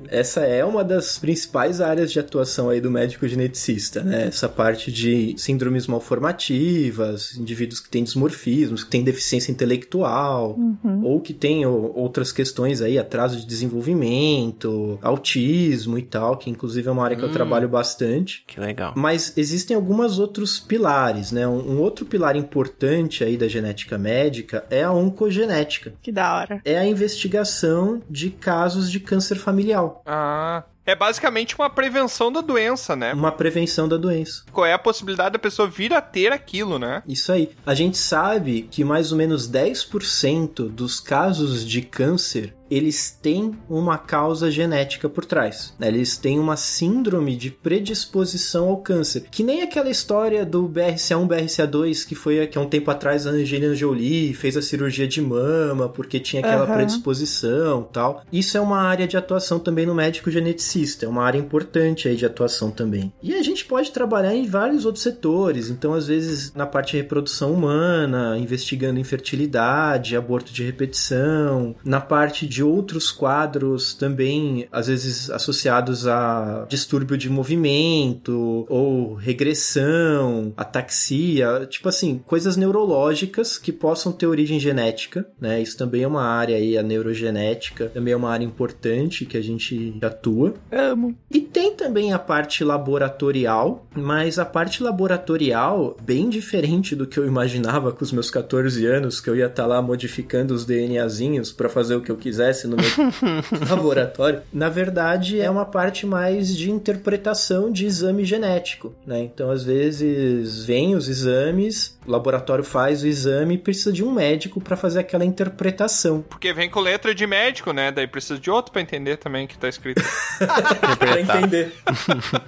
[0.07, 4.27] Essa é uma das principais áreas de atuação aí do médico geneticista, né?
[4.27, 11.03] Essa parte de síndromes malformativas, indivíduos que têm dismorfismos, que têm deficiência intelectual, Uhum.
[11.03, 16.91] ou que têm outras questões aí, atraso de desenvolvimento, autismo e tal, que inclusive é
[16.91, 17.33] uma área que eu Hum.
[17.33, 18.43] trabalho bastante.
[18.47, 18.93] Que legal.
[19.01, 21.47] Mas existem alguns outros pilares, né?
[21.47, 25.93] Um, um outro pilar importante aí da genética médica é a oncogenética.
[26.01, 26.61] Que da hora.
[26.63, 29.89] É a investigação de casos de câncer familiar.
[30.05, 30.63] Ah.
[30.83, 33.13] É basicamente uma prevenção da doença, né?
[33.13, 34.43] Uma prevenção da doença.
[34.51, 37.03] Qual é a possibilidade da pessoa vir a ter aquilo, né?
[37.07, 37.51] Isso aí.
[37.65, 43.97] A gente sabe que mais ou menos 10% dos casos de câncer eles têm uma
[43.97, 45.73] causa genética por trás.
[45.77, 45.89] né?
[45.89, 49.25] Eles têm uma síndrome de predisposição ao câncer.
[49.29, 53.31] Que nem aquela história do BRCA1, BRCA2, que foi que há um tempo atrás a
[53.31, 56.75] Angelina Jolie fez a cirurgia de mama porque tinha aquela Aham.
[56.75, 58.23] predisposição tal.
[58.31, 61.05] Isso é uma área de atuação também no médico geneticista.
[61.05, 63.11] É uma área importante aí de atuação também.
[63.21, 65.69] E a gente pode trabalhar em vários outros setores.
[65.69, 72.47] Então, às vezes, na parte de reprodução humana, investigando infertilidade, aborto de repetição, na parte
[72.47, 81.89] de outros quadros também, às vezes associados a distúrbio de movimento ou regressão, ataxia, tipo
[81.89, 85.61] assim, coisas neurológicas que possam ter origem genética, né?
[85.61, 89.41] Isso também é uma área aí, a neurogenética, também é uma área importante que a
[89.41, 90.53] gente atua.
[90.71, 91.15] Amo.
[91.29, 97.25] E tem também a parte laboratorial, mas a parte laboratorial, bem diferente do que eu
[97.25, 101.69] imaginava com os meus 14 anos, que eu ia estar lá modificando os DNAzinhos para
[101.69, 106.55] fazer o que eu quisesse acontece no meu laboratório, na verdade é uma parte mais
[106.55, 109.19] de interpretação de exame genético, né?
[109.21, 114.11] Então, às vezes, vem os exames, o laboratório faz o exame e precisa de um
[114.11, 116.23] médico para fazer aquela interpretação.
[116.27, 117.91] Porque vem com letra de médico, né?
[117.91, 120.01] Daí precisa de outro pra entender também o que tá escrito.
[120.99, 121.73] pra entender.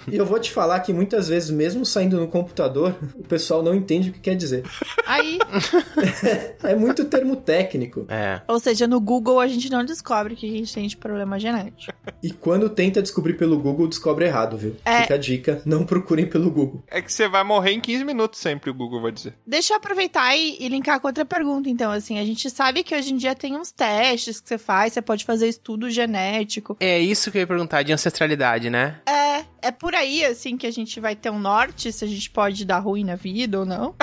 [0.07, 3.73] e eu vou te falar que muitas vezes, mesmo saindo no computador, o pessoal não
[3.73, 4.63] entende o que quer dizer.
[5.05, 5.39] Aí,
[6.63, 8.05] É muito termo técnico.
[8.09, 8.41] É.
[8.47, 11.93] ou seja, no Google a gente não descobre que a gente tem de problema genético.
[12.21, 14.75] E quando tenta descobrir pelo Google, descobre errado, viu?
[14.83, 15.01] É.
[15.01, 16.83] Fica a dica, não procurem pelo Google.
[16.87, 19.35] É que você vai morrer em 15 minutos sempre, o Google vai dizer.
[19.45, 22.95] Deixa eu aproveitar e, e linkar com outra pergunta, então, assim, a gente sabe que
[22.95, 26.77] hoje em dia tem uns testes que você faz, você pode fazer estudo genético.
[26.79, 29.01] É isso que eu ia perguntar, de ancestralidade, né?
[29.07, 32.29] É, é por aí, assim, que a gente vai ter um norte, se a gente
[32.29, 33.95] pode dar ruim na vida ou não.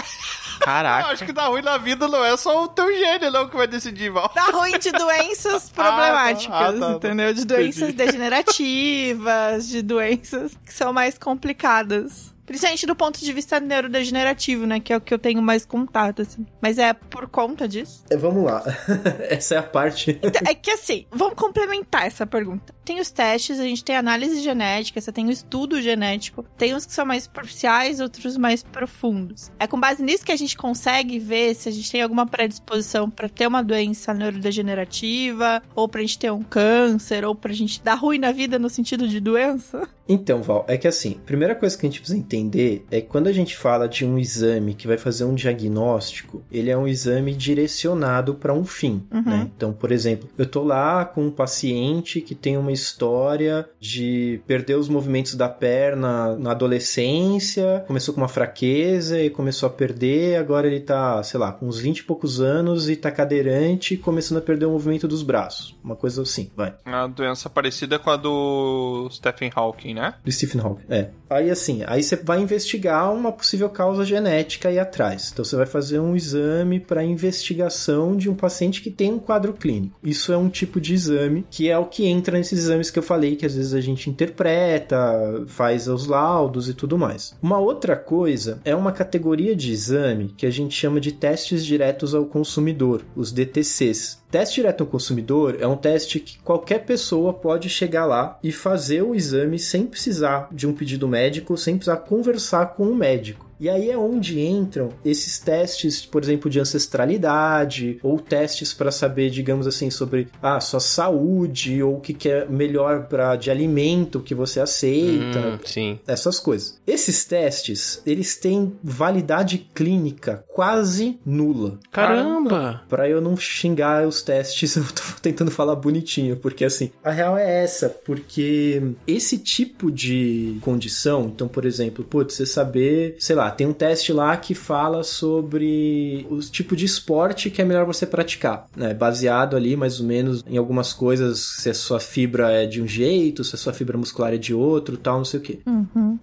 [0.61, 1.09] Eu Caraca.
[1.09, 3.67] acho que dar ruim na vida não é só o teu gênio, não, que vai
[3.67, 4.31] decidir, Val.
[4.35, 6.93] Dar ruim de doenças problemáticas, Ah, tá, tá, tá.
[6.93, 7.33] entendeu?
[7.33, 12.35] De doenças degenerativas, de doenças que são mais complicadas.
[12.51, 14.81] Principalmente do ponto de vista neurodegenerativo, né?
[14.81, 16.45] Que é o que eu tenho mais contato, assim.
[16.61, 18.05] Mas é por conta disso.
[18.11, 18.61] É, vamos lá.
[19.31, 20.19] Essa é a parte.
[20.21, 22.75] Então, é que assim, vamos complementar essa pergunta.
[22.85, 26.85] Tem os testes, a gente tem análise genética, você tem o estudo genético, tem uns
[26.85, 29.53] que são mais superficiais, outros mais profundos.
[29.57, 33.09] É com base nisso que a gente consegue ver se a gente tem alguma predisposição
[33.09, 37.95] para ter uma doença neurodegenerativa, ou pra gente ter um câncer, ou pra gente dar
[37.95, 39.89] ruim na vida no sentido de doença.
[40.13, 43.29] Então, Val, é que assim, primeira coisa que a gente precisa entender é que quando
[43.29, 47.33] a gente fala de um exame que vai fazer um diagnóstico, ele é um exame
[47.33, 49.23] direcionado para um fim, Uhum.
[49.23, 49.51] né?
[49.57, 54.75] Então, por exemplo, eu tô lá com um paciente que tem uma história de perder
[54.77, 60.67] os movimentos da perna na adolescência, começou com uma fraqueza e começou a perder, agora
[60.67, 64.43] ele tá, sei lá, com uns 20 e poucos anos e tá cadeirante, começando a
[64.43, 65.77] perder o movimento dos braços.
[65.83, 66.75] Uma coisa assim, vai.
[66.85, 70.00] Uma doença parecida com a do Stephen Hawking, né?
[70.25, 71.09] Do Stephen Hawking, é.
[71.29, 75.31] Aí assim, aí você vai investigar uma possível causa genética aí atrás.
[75.33, 79.53] Então você vai fazer um exame para investigação de um paciente que tem um quadro
[79.53, 79.97] clínico.
[80.03, 83.03] Isso é um tipo de exame que é o que entra nesses exames que eu
[83.03, 87.37] falei, que às vezes a gente interpreta, faz os laudos e tudo mais.
[87.41, 92.15] Uma outra coisa é uma categoria de exame que a gente chama de testes diretos
[92.15, 94.20] ao consumidor, os DTCs.
[94.31, 99.03] Teste direto ao consumidor é um teste que qualquer pessoa pode chegar lá e fazer
[99.03, 103.50] o exame sem precisar de um pedido médico, sem precisar conversar com o médico.
[103.61, 109.29] E aí é onde entram esses testes, por exemplo, de ancestralidade, ou testes para saber,
[109.29, 113.51] digamos assim, sobre a ah, sua saúde, ou o que, que é melhor para de
[113.51, 115.99] alimento que você aceita, Hum, sim.
[116.07, 116.81] essas coisas.
[116.87, 121.79] Esses testes, eles têm validade clínica quase nula.
[121.91, 122.83] Caramba!
[122.89, 127.37] Pra eu não xingar os testes, eu tô tentando falar bonitinho, porque assim, a real
[127.37, 133.50] é essa, porque esse tipo de condição, então, por exemplo, putz, você saber, sei lá,
[133.51, 138.07] tem um teste lá que fala sobre o tipo de esporte que é melhor você
[138.07, 138.95] praticar, né?
[138.95, 142.87] Baseado ali, mais ou menos, em algumas coisas, se a sua fibra é de um
[142.87, 145.59] jeito, se a sua fibra muscular é de outro, tal, não sei o quê.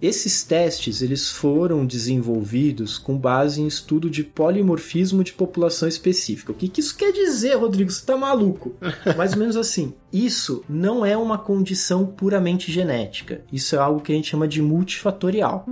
[0.00, 6.52] Esses testes, eles foram desenvolvidos com base em estudo de polimorfismo de população específica.
[6.52, 7.90] O que, que isso quer dizer, Rodrigo?
[7.90, 8.74] Você tá maluco?
[9.16, 9.92] Mais ou menos assim.
[10.12, 13.42] Isso não é uma condição puramente genética.
[13.52, 15.66] Isso é algo que a gente chama de multifatorial.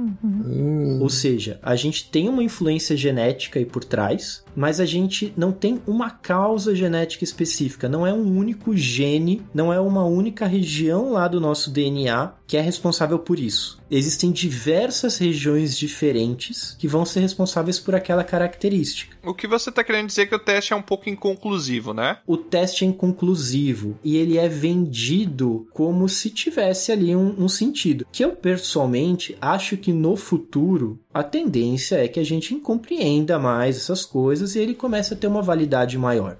[1.00, 5.52] Ou seja, a gente tem uma influência genética aí por trás, mas a gente não
[5.52, 7.88] tem uma causa genética específica.
[7.88, 12.56] Não é um único gene, não é uma única região lá do nosso DNA que
[12.56, 13.78] é responsável por isso.
[13.90, 19.16] Existem diversas regiões diferentes que vão ser responsáveis por aquela característica.
[19.24, 22.18] O que você tá querendo dizer é que o teste é um pouco inconclusivo, né?
[22.26, 28.06] O teste é inconclusivo e ele é vendido como se tivesse ali um, um sentido.
[28.12, 33.76] Que eu pessoalmente acho que no futuro a tendência é que a gente compreenda mais
[33.76, 36.36] essas coisas e ele comece a ter uma validade maior.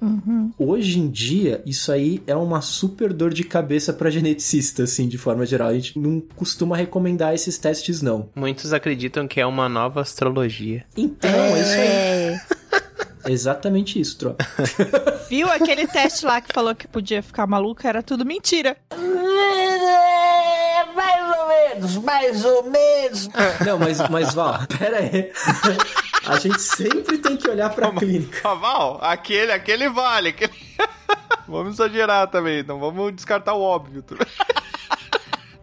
[0.59, 5.19] Hoje em dia, isso aí é uma super dor de cabeça para geneticista, assim, de
[5.19, 5.69] forma geral.
[5.69, 8.29] A gente não costuma recomendar esses testes, não.
[8.35, 10.85] Muitos acreditam que é uma nova astrologia.
[10.97, 12.57] Então, é isso aí.
[13.33, 14.45] Exatamente isso, tropa.
[15.29, 17.87] Viu aquele teste lá que falou que podia ficar maluco?
[17.87, 18.77] Era tudo mentira.
[20.95, 23.29] Mais ou menos, mais ou menos.
[23.65, 25.31] Não, mas, mas Val, pera aí.
[26.27, 28.41] A gente sempre tem que olhar pra clínica.
[28.49, 30.31] Ah, Val, aquele, aquele vale.
[30.31, 30.53] Aquele...
[31.47, 34.05] vamos exagerar também, não vamos descartar o óbvio.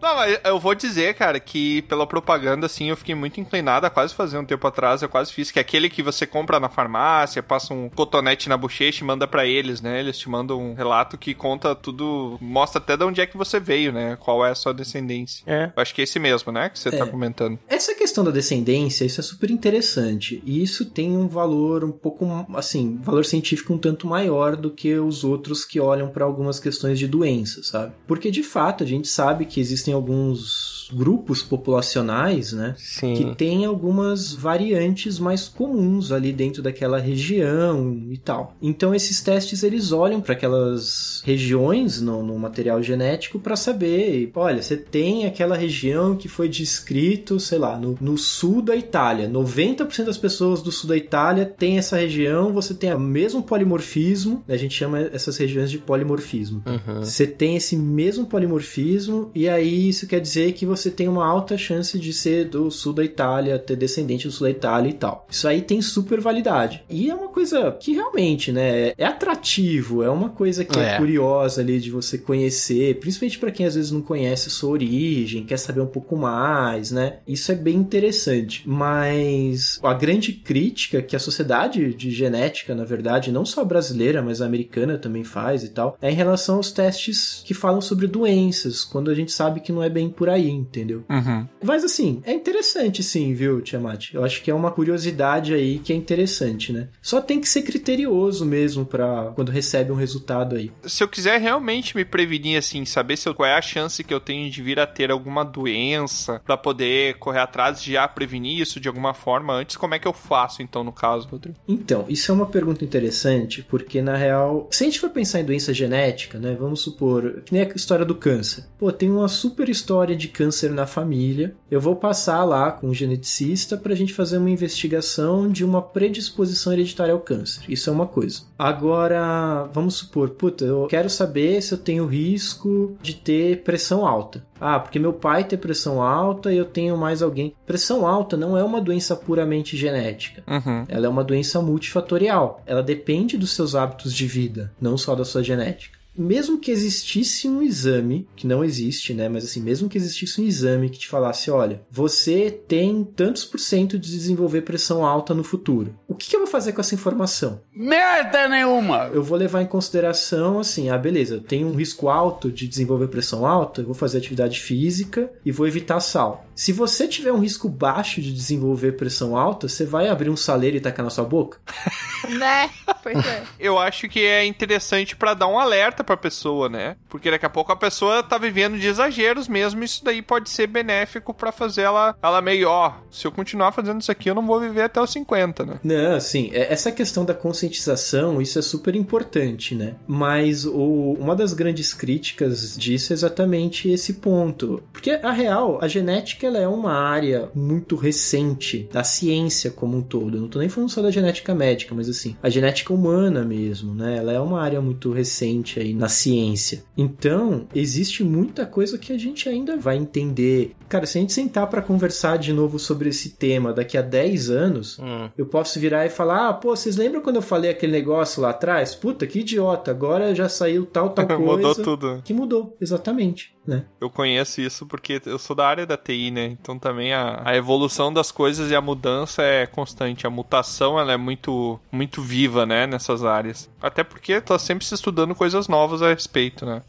[0.04, 3.90] Não, mas eu vou dizer, cara, que pela propaganda, assim, eu fiquei muito inclinado a
[3.90, 6.68] quase fazer um tempo atrás, eu quase fiz, que é aquele que você compra na
[6.68, 10.00] farmácia, passa um cotonete na bochecha e manda para eles, né?
[10.00, 13.58] Eles te mandam um relato que conta tudo, mostra até de onde é que você
[13.58, 14.14] veio, né?
[14.20, 15.42] Qual é a sua descendência.
[15.46, 15.72] É.
[15.74, 16.68] Eu acho que é esse mesmo, né?
[16.68, 17.08] Que você tá É.
[17.08, 17.58] comentando.
[17.66, 20.42] Essa questão da descendência, isso é super interessante.
[20.44, 24.98] E isso tem um valor um pouco, assim, valor científico um tanto maior do que
[24.98, 27.94] os outros que olham para algumas questões de doença, sabe?
[28.06, 32.74] Porque de fato a gente sabe que existem alguns grupos populacionais, né?
[32.76, 33.14] Sim.
[33.14, 38.56] Que tem algumas variantes mais comuns ali dentro daquela região e tal.
[38.60, 44.62] Então esses testes eles olham para aquelas regiões no, no material genético para saber, olha,
[44.62, 49.28] você tem aquela região que foi descrito, sei lá, no, no sul da Itália.
[49.28, 54.42] 90% das pessoas do sul da Itália tem essa região, você tem o mesmo polimorfismo,
[54.46, 54.54] né?
[54.54, 56.62] a gente chama essas regiões de polimorfismo.
[56.66, 57.00] Uhum.
[57.00, 61.56] Você tem esse mesmo polimorfismo, e aí isso quer dizer que você tem uma alta
[61.56, 65.26] chance de ser do sul da Itália, ter descendente do sul da Itália e tal.
[65.30, 66.82] Isso aí tem super validade.
[66.88, 70.98] E é uma coisa que realmente, né, é atrativo, é uma coisa que é, É.
[70.98, 75.44] curiosa ali de você conhecer, principalmente para quem às vezes não conhece a sua origem,
[75.44, 77.18] quer saber um pouco mais, né?
[77.26, 78.62] Isso é bem interessante.
[78.68, 84.40] Mas a grande crítica que a sociedade de genética, na verdade, não só brasileira, mas
[84.40, 88.84] a americana também faz e tal, é em relação aos testes que falam sobre doenças,
[88.84, 91.04] quando a gente sabe que não é bem por aí, entendeu?
[91.08, 91.46] Uhum.
[91.62, 94.12] Mas assim, é interessante sim, viu, Tiamat?
[94.12, 96.88] Eu acho que é uma curiosidade aí que é interessante, né?
[97.00, 100.70] Só tem que ser criterioso mesmo para quando recebe um resultado aí.
[100.84, 104.12] Se eu quiser realmente me prevenir, assim, saber se eu, qual é a chance que
[104.12, 108.60] eu tenho de vir a ter alguma doença pra poder correr atrás de já prevenir
[108.60, 111.58] isso de alguma forma antes, como é que eu faço então no caso, Rodrigo?
[111.68, 115.44] Então, isso é uma pergunta interessante, porque na real, se a gente for pensar em
[115.44, 118.64] doença genética, né, vamos supor, que nem a história do câncer.
[118.78, 121.54] Pô, tem uma super história de câncer na família.
[121.70, 126.72] Eu vou passar lá com um geneticista pra gente fazer uma investigação de uma predisposição
[126.72, 127.62] hereditária ao câncer.
[127.68, 128.42] Isso é uma coisa.
[128.58, 134.44] Agora, vamos supor, puta, eu quero saber se eu tenho risco de ter pressão alta.
[134.60, 137.54] Ah, porque meu pai tem pressão alta e eu tenho mais alguém.
[137.66, 140.42] Pressão alta não é uma doença puramente genética.
[140.46, 140.84] Uhum.
[140.88, 142.62] Ela é uma doença multifatorial.
[142.64, 146.03] Ela depende dos seus hábitos de vida, não só da sua genética.
[146.16, 149.28] Mesmo que existisse um exame, que não existe, né?
[149.28, 153.58] Mas assim, mesmo que existisse um exame que te falasse, olha, você tem tantos por
[153.58, 155.94] cento de desenvolver pressão alta no futuro.
[156.06, 157.60] O que, que eu vou fazer com essa informação?
[157.74, 159.10] Merda nenhuma!
[159.12, 163.08] Eu vou levar em consideração assim, ah, beleza, eu tenho um risco alto de desenvolver
[163.08, 166.43] pressão alta, eu vou fazer atividade física e vou evitar sal.
[166.54, 170.76] Se você tiver um risco baixo de desenvolver pressão alta, você vai abrir um saleiro
[170.76, 171.58] e tacar na sua boca?
[172.24, 172.70] Né?
[173.02, 173.42] Pois é.
[173.60, 176.96] Eu acho que é interessante pra dar um alerta pra pessoa, né?
[177.06, 180.66] Porque daqui a pouco a pessoa tá vivendo de exageros mesmo, isso daí pode ser
[180.66, 184.46] benéfico pra fazer ela, ela meio, ó, se eu continuar fazendo isso aqui, eu não
[184.46, 185.80] vou viver até os 50, né?
[185.84, 189.96] Não, assim, essa questão da conscientização, isso é super importante, né?
[190.06, 194.82] Mas o- uma das grandes críticas disso é exatamente esse ponto.
[194.94, 200.02] Porque, a real, a genética ela é uma área muito recente da ciência como um
[200.02, 200.36] todo.
[200.36, 203.94] Eu não tô nem falando só da genética médica, mas assim, a genética humana mesmo,
[203.94, 204.16] né?
[204.18, 206.84] Ela é uma área muito recente aí na ciência.
[206.96, 210.72] Então, existe muita coisa que a gente ainda vai entender.
[210.88, 214.50] Cara, se a gente sentar pra conversar de novo sobre esse tema daqui a 10
[214.50, 215.28] anos, Hum.
[215.36, 218.50] eu posso virar e falar: ah, pô, vocês lembram quando eu falei aquele negócio lá
[218.50, 218.94] atrás?
[218.94, 221.42] Puta, que idiota, agora já saiu tal, tal coisa.
[221.68, 222.22] Mudou tudo.
[222.24, 223.84] Que mudou, exatamente, né?
[224.00, 226.46] Eu conheço isso porque eu sou da área da TI, né?
[226.46, 230.26] Então também a, a evolução das coisas e a mudança é constante.
[230.26, 232.86] A mutação, ela é muito, muito viva, né?
[232.86, 233.70] Nessas áreas.
[233.80, 236.82] Até porque tá sempre se estudando coisas novas a respeito, né?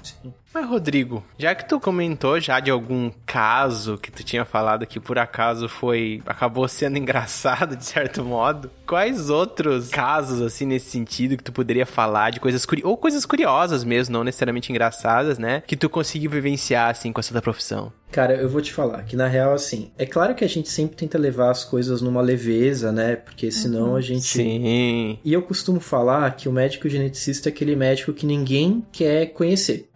[0.56, 5.02] Mas, Rodrigo, já que tu comentou já de algum caso que tu tinha falado que
[5.02, 6.22] por acaso foi.
[6.26, 11.86] acabou sendo engraçado, de certo modo, quais outros casos, assim, nesse sentido, que tu poderia
[11.86, 15.62] falar de coisas curiosas, ou coisas curiosas mesmo, não necessariamente engraçadas, né?
[15.68, 17.92] Que tu conseguiu vivenciar, assim, com essa tua profissão?
[18.10, 20.96] Cara, eu vou te falar que na real, assim, é claro que a gente sempre
[20.96, 23.18] tenta levar as coisas numa leveza, né?
[23.18, 24.26] Porque senão a gente.
[24.26, 25.20] Sim.
[25.22, 29.90] E eu costumo falar que o médico geneticista é aquele médico que ninguém quer conhecer.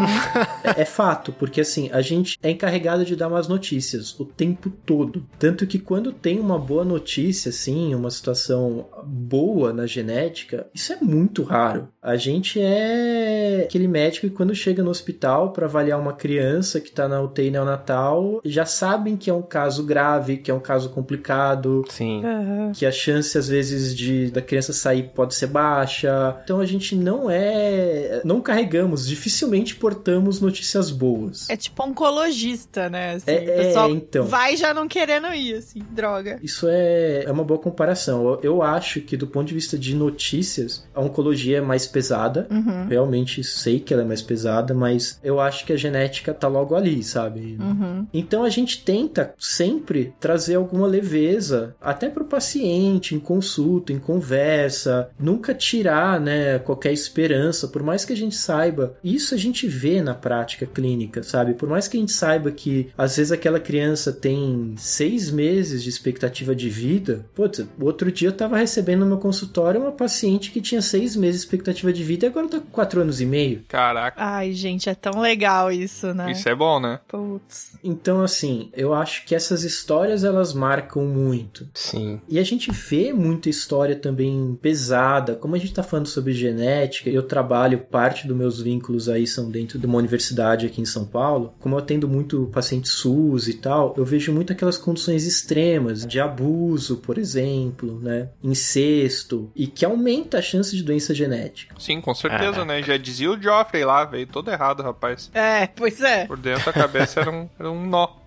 [0.76, 5.26] É, fato, porque assim, a gente é encarregado de dar umas notícias o tempo todo.
[5.38, 10.96] Tanto que quando tem uma boa notícia, assim, uma situação boa na genética, isso é
[11.00, 11.88] muito raro.
[12.02, 16.90] A gente é aquele médico que quando chega no hospital para avaliar uma criança que
[16.90, 20.88] tá na UTI neonatal, já sabem que é um caso grave, que é um caso
[20.90, 21.84] complicado.
[21.90, 22.24] Sim.
[22.24, 22.72] Aham.
[22.74, 26.38] Que a chance, às vezes, de da criança sair pode ser baixa.
[26.42, 28.22] Então a gente não é.
[28.24, 31.50] Não carregamos, dificilmente portamos notícias boas.
[31.50, 33.14] É tipo oncologista, né?
[33.14, 34.24] Assim, É, o pessoal é, então.
[34.24, 36.38] vai já não querendo ir, assim, droga.
[36.42, 38.24] Isso é, é uma boa comparação.
[38.24, 42.46] Eu, eu acho que, do ponto de vista de notícias, a oncologia é mais pesada.
[42.50, 42.86] Uhum.
[42.88, 46.74] Realmente sei que ela é mais pesada, mas eu acho que a genética tá logo
[46.74, 47.58] ali, sabe?
[47.60, 48.06] Uhum.
[48.14, 55.10] Então a gente tenta sempre trazer alguma leveza, até pro paciente, em consulta, em conversa,
[55.18, 58.94] nunca tirar, né, qualquer esperança, por mais que a gente saiba.
[59.02, 61.54] Isso a gente vê na prática clínica, sabe?
[61.54, 65.88] Por mais que a gente saiba que às vezes aquela criança tem seis meses de
[65.88, 67.24] expectativa de vida.
[67.34, 71.40] Putz, outro dia eu tava recebendo no meu consultório uma paciente que tinha seis meses
[71.40, 73.64] de expectativa de vida e agora tá com quatro anos e meio.
[73.68, 76.32] Caraca, Ai, gente, é tão legal isso, né?
[76.32, 77.00] isso é bom, né?
[77.08, 77.72] Putz.
[77.82, 81.68] Então, assim, eu acho que essas histórias elas marcam muito.
[81.74, 82.20] Sim.
[82.28, 87.10] E a gente vê muita história também pesada, como a gente tá falando sobre genética,
[87.10, 91.04] eu trabalho, parte dos meus vínculos aí são dentro de uma universidade aqui em São
[91.04, 91.54] Paulo.
[91.58, 96.20] Como eu atendo muito paciente SUS e tal, eu vejo muito aquelas condições extremas de
[96.20, 98.28] abuso, por exemplo, né?
[98.42, 101.69] Incesto, e que aumenta a chance de doença genética.
[101.78, 102.64] Sim, com certeza, Caraca.
[102.64, 102.82] né?
[102.82, 105.30] Já dizia o Joffrey lá, veio todo errado, rapaz.
[105.34, 106.26] É, pois é.
[106.26, 108.19] Por dentro a cabeça era um, era um nó.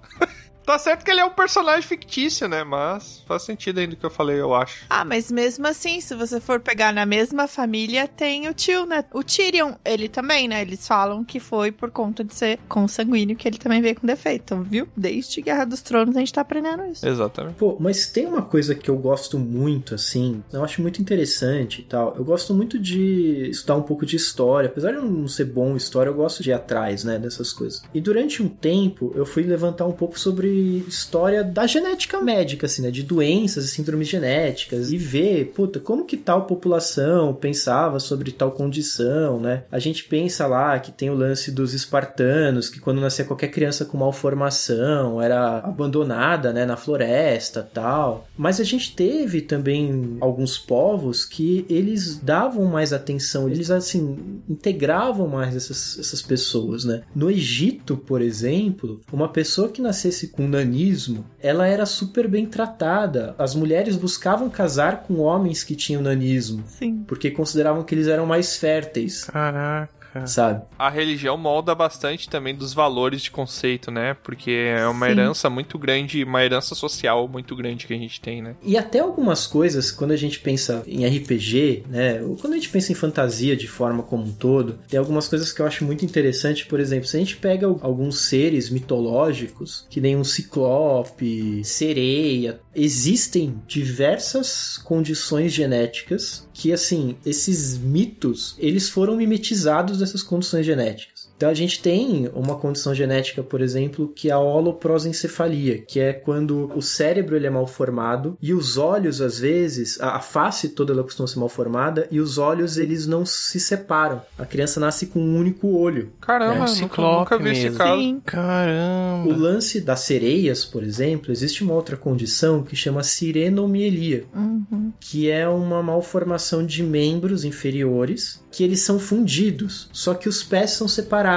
[0.66, 2.64] Tá certo que ele é um personagem fictício, né?
[2.64, 4.86] Mas faz sentido ainda o que eu falei, eu acho.
[4.90, 9.04] Ah, mas mesmo assim, se você for pegar na mesma família, tem o tio, né?
[9.14, 10.62] O Tyrion, ele também, né?
[10.62, 14.62] Eles falam que foi por conta de ser consanguíneo que ele também veio com defeito,
[14.64, 14.88] viu?
[14.96, 17.08] Desde Guerra dos Tronos a gente tá aprendendo isso.
[17.08, 17.56] Exatamente.
[17.56, 21.84] Pô, mas tem uma coisa que eu gosto muito, assim, eu acho muito interessante e
[21.84, 22.16] tal.
[22.18, 24.70] Eu gosto muito de estudar um pouco de história.
[24.70, 27.52] Apesar de eu não ser bom em história, eu gosto de ir atrás, né, dessas
[27.52, 27.82] coisas.
[27.94, 32.82] E durante um tempo, eu fui levantar um pouco sobre história da genética médica, assim,
[32.82, 34.92] né, de doenças e síndromes genéticas.
[34.92, 39.64] E ver, puta, como que tal população pensava sobre tal condição, né?
[39.72, 43.86] A gente pensa lá que tem o lance dos espartanos, que quando nascia qualquer criança
[43.86, 48.28] com malformação era abandonada, né, na floresta tal.
[48.38, 55.28] Mas a gente teve também alguns povos que eles davam mais atenção, eles assim integravam
[55.28, 57.04] mais essas, essas pessoas, né?
[57.16, 63.36] No Egito, por exemplo, uma pessoa que nascesse com nanismo, ela era super bem tratada.
[63.38, 67.04] As mulheres buscavam casar com homens que tinham nanismo, Sim.
[67.08, 70.03] porque consideravam que eles eram mais férteis, Caraca.
[70.26, 70.64] Sabe?
[70.78, 74.16] A religião molda bastante também dos valores de conceito, né?
[74.24, 75.12] Porque é uma Sim.
[75.12, 78.56] herança muito grande, uma herança social muito grande que a gente tem, né?
[78.62, 82.22] E até algumas coisas, quando a gente pensa em RPG, né?
[82.22, 85.52] Ou quando a gente pensa em fantasia de forma como um todo, tem algumas coisas
[85.52, 86.66] que eu acho muito interessante.
[86.66, 93.62] Por exemplo, se a gente pega alguns seres mitológicos, que nem um ciclope, sereia, existem
[93.68, 101.13] diversas condições genéticas que, assim, esses mitos, eles foram mimetizados dessas condições genéticas.
[101.44, 106.14] Então a gente tem uma condição genética, por exemplo, que é a holoprosencefalia, que é
[106.14, 110.94] quando o cérebro ele é mal formado e os olhos às vezes, a face toda
[110.94, 114.22] ela costuma ser mal formada e os olhos eles não se separam.
[114.40, 116.14] A criança nasce com um único olho.
[116.22, 117.78] Caramba, É, nunca, ciclope nunca vi esse mesmo.
[117.78, 118.02] caso.
[118.02, 118.22] Sim.
[118.26, 119.28] Caramba.
[119.34, 124.94] O lance das sereias, por exemplo, existe uma outra condição que chama sirenomielia, Uhum.
[124.98, 130.72] que é uma malformação de membros inferiores que eles são fundidos, só que os pés
[130.72, 131.33] são separados.